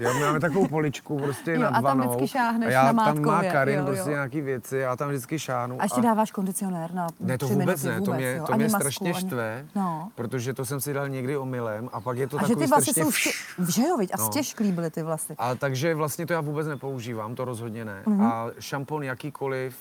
Jo, 0.00 0.14
my 0.14 0.20
máme 0.20 0.40
takovou 0.40 0.68
poličku 0.68 1.18
prostě 1.18 1.52
Jo, 1.52 1.60
nad 1.62 1.68
a 1.68 1.72
tam 1.72 1.82
vanou. 1.84 2.00
vždycky 2.10 2.28
šáhneš 2.28 2.68
a 2.68 2.72
já 2.72 2.82
na 2.82 2.86
tam 2.88 2.96
má 2.96 3.04
mátkově, 3.24 3.50
Karin 3.50 3.74
jo, 3.74 3.80
jo. 3.80 3.86
prostě 3.86 4.10
nějaký 4.10 4.40
věci, 4.40 4.76
já 4.76 4.96
tam 4.96 5.08
vždycky 5.08 5.38
šáhnu. 5.38 5.80
A 5.80 5.82
ještě 5.84 6.00
dáváš 6.00 6.30
kondicionér 6.32 6.94
na 6.94 7.06
Ne, 7.20 7.38
to 7.38 7.48
vůbec 7.48 7.66
minuty, 7.84 7.86
ne, 7.88 7.94
to 7.94 8.00
vůbec, 8.00 8.16
mě, 8.18 8.34
jo. 8.36 8.44
to 8.46 8.56
mě 8.56 8.64
masku, 8.64 8.78
strašně 8.80 9.12
ani- 9.12 9.20
štve, 9.26 9.64
No. 9.74 10.08
protože 10.14 10.54
to 10.54 10.64
jsem 10.64 10.80
si 10.80 10.92
dal 10.92 11.08
někdy 11.08 11.36
omylem 11.36 11.88
a 11.92 12.00
pak 12.00 12.18
je 12.18 12.26
to 12.28 12.36
A 12.36 12.40
že 12.40 12.46
takový 12.48 12.64
ty 12.64 12.70
vlasy 12.70 12.82
strašně... 12.90 13.02
jsou, 13.04 13.10
vš- 13.10 13.64
ště... 13.66 13.72
že 13.82 13.88
jo, 13.88 13.96
viď? 13.96 14.10
A 14.14 14.16
No. 14.18 14.26
stěžklý 14.26 14.72
byly 14.72 14.90
ty 14.90 15.02
vlasy. 15.02 15.34
A 15.38 15.54
takže 15.54 15.94
vlastně 15.94 16.26
to 16.26 16.32
já 16.32 16.40
vůbec 16.40 16.66
nepoužívám, 16.66 17.34
to 17.34 17.44
rozhodně 17.44 17.84
ne. 17.84 18.02
Mhm. 18.06 18.20
Mm-hmm. 18.20 18.32
A 18.32 18.50
šampon 18.60 19.02
jakýkoliv, 19.02 19.76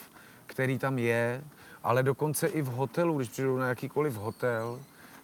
který 0.46 0.78
tam 0.80 0.98
je, 1.00 1.42
ale 1.84 2.04
dokonce 2.04 2.48
i 2.48 2.62
v 2.62 2.68
hotelu, 2.68 3.18
když 3.18 3.30
přijdu 3.30 3.58
na 3.58 3.68
jakýkoliv 3.68 4.16
hotel, 4.16 4.80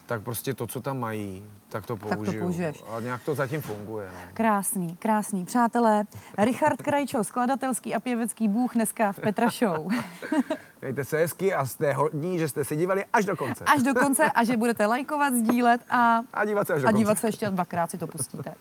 tak 0.06 0.22
prostě 0.22 0.54
to, 0.54 0.68
co 0.68 0.82
tam 0.82 1.00
mají, 1.00 1.44
tak 1.74 1.86
to 1.86 1.98
použiju. 1.98 2.42
použiješ. 2.42 2.84
A 2.98 3.00
nějak 3.00 3.24
to 3.24 3.36
zatím 3.36 3.62
funguje. 3.62 4.10
No. 4.14 4.20
Krásný, 4.34 4.96
krásný. 4.96 5.46
Přátelé, 5.46 6.04
Richard 6.38 6.82
Krajčo, 6.82 7.24
skladatelský 7.24 7.96
a 7.96 8.00
pěvecký 8.00 8.48
bůh 8.48 8.74
dneska 8.74 9.12
v 9.12 9.20
Petra 9.20 9.50
Show. 9.50 9.88
Mějte 10.82 11.06
se 11.06 11.18
hezky 11.18 11.54
a 11.54 11.66
jste 11.66 11.94
hodní, 11.94 12.40
že 12.40 12.48
jste 12.50 12.66
si 12.66 12.76
dívali 12.76 13.06
až 13.14 13.26
do 13.26 13.36
konce. 13.36 13.64
Až 13.66 13.84
do 13.84 13.94
konce 13.94 14.32
a 14.32 14.44
že 14.44 14.58
budete 14.58 14.86
lajkovat, 14.86 15.34
sdílet 15.34 15.82
a, 15.90 16.22
A 16.34 16.46
dívat 16.46 16.68
se 16.68 16.74
až 16.74 16.82
do 16.82 16.88
a 16.88 16.92
konce. 16.92 16.98
dívat 17.04 17.20
se 17.20 17.28
ještě 17.28 17.50
dvakrát 17.50 17.92
si 17.92 17.98
to 17.98 18.08
pustíte. 18.08 18.54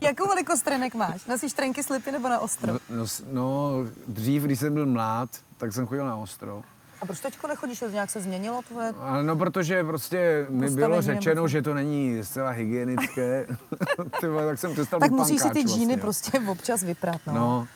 Jakou 0.00 0.28
velikost 0.28 0.62
trenek 0.62 0.94
máš? 0.94 1.26
Nosíš 1.26 1.52
trenky 1.52 1.82
slipy 1.82 2.12
nebo 2.12 2.28
na 2.28 2.38
ostro? 2.38 2.72
No, 2.72 2.78
no, 2.90 3.04
no, 3.32 3.72
dřív, 4.08 4.42
když 4.42 4.58
jsem 4.58 4.74
byl 4.74 4.86
mlád, 4.86 5.28
tak 5.56 5.72
jsem 5.72 5.86
chodil 5.86 6.06
na 6.06 6.16
ostro. 6.16 6.62
A 7.02 7.06
proč 7.06 7.20
teďko 7.20 7.46
nechodíš? 7.46 7.78
To 7.78 7.88
nějak 7.88 8.10
se 8.10 8.20
změnilo 8.20 8.62
tvoje? 8.68 8.94
No, 9.22 9.36
protože 9.36 9.84
prostě 9.84 10.46
mi 10.48 10.66
Postavení 10.66 10.76
bylo 10.76 10.88
nebo 10.88 11.02
řečeno, 11.02 11.42
co? 11.42 11.48
že 11.48 11.62
to 11.62 11.74
není 11.74 12.24
zcela 12.24 12.50
hygienické. 12.50 13.46
Ty 14.20 14.28
vole, 14.28 14.46
tak 14.46 14.58
jsem 14.58 14.72
přestal 14.72 15.00
Tak 15.00 15.10
musíš 15.10 15.40
si 15.40 15.50
ty 15.50 15.62
džíny 15.62 15.96
vlastně. 15.96 15.96
prostě 15.96 16.50
občas 16.50 16.82
vyprat, 16.82 17.20
no. 17.26 17.34
No, 17.34 17.68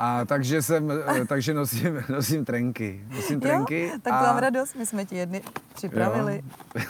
a 0.00 0.24
takže 0.24 0.62
jsem, 0.62 0.90
eh, 0.90 1.24
takže 1.24 1.54
nosím, 1.54 2.04
nosím 2.08 2.44
trenky. 2.44 3.04
Nosím 3.10 3.40
trenky. 3.40 3.80
Jo? 3.80 3.98
Tak 4.02 4.12
a... 4.12 4.18
to 4.18 4.26
mám 4.26 4.38
radost, 4.38 4.74
my 4.74 4.86
jsme 4.86 5.04
ti 5.04 5.16
jedny 5.16 5.42
připravili. 5.74 6.42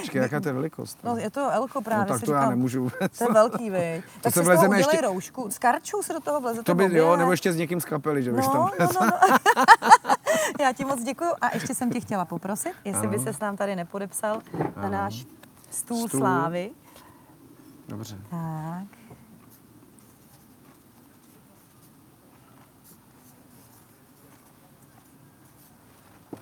Počkej, 0.00 0.22
jaká 0.22 0.40
to 0.40 0.48
je 0.48 0.52
velikost? 0.52 0.98
No, 1.04 1.16
je 1.16 1.30
to 1.30 1.50
Elko 1.52 1.82
právě, 1.82 2.12
no, 2.12 2.18
tak 2.18 2.26
to 2.26 2.32
já 2.32 2.40
říkám, 2.40 2.50
nemůžu 2.50 2.82
vůbec. 2.82 3.18
To 3.18 3.24
je 3.24 3.32
velký, 3.32 3.70
vej. 3.70 4.02
Tak 4.20 4.34
se 4.34 4.44
si 4.44 4.46
z 4.56 4.60
toho 4.60 4.74
ještě- 4.74 5.00
roušku. 5.00 5.50
S 5.50 5.58
karčou 5.58 6.02
se 6.02 6.12
do 6.12 6.20
toho 6.20 6.40
vlezete 6.40 6.64
To 6.64 6.74
by, 6.74 6.96
jo, 6.98 7.16
nebo 7.16 7.30
ještě 7.30 7.52
s 7.52 7.56
někým 7.56 7.80
z 7.80 7.84
kapely, 7.84 8.22
že 8.22 8.32
bych 8.32 8.44
No, 8.44 8.52
tam 8.52 8.70
no, 8.80 8.86
no, 9.00 9.06
no. 9.06 10.15
Já 10.60 10.72
ti 10.72 10.84
moc 10.84 11.02
děkuju. 11.02 11.30
A 11.40 11.54
ještě 11.54 11.74
jsem 11.74 11.90
tě 11.90 12.00
chtěla 12.00 12.24
poprosit, 12.24 12.72
jestli 12.84 13.08
by 13.08 13.16
Ano. 13.16 13.32
se 13.32 13.44
nám 13.44 13.56
tady 13.56 13.76
nepodepsal 13.76 14.42
na 14.76 14.88
náš 14.88 15.26
stůl, 15.70 16.08
Stůl. 16.08 16.20
slávy. 16.20 16.70
Dobře. 17.88 18.18
Tak. 18.30 18.86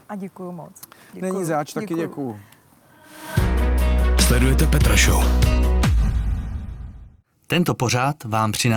A 0.09 0.17
děkuju 0.17 0.53
moc. 0.53 0.81
Děkuju. 1.12 1.33
Není 1.33 1.45
záč, 1.45 1.73
taky 1.73 1.95
děkuju. 1.95 2.40
Sledujete 4.27 4.67
Petra 4.67 4.97
Show. 4.97 5.25
Tento 7.47 7.75
pořád 7.75 8.25
vám 8.25 8.53
přináší 8.53 8.69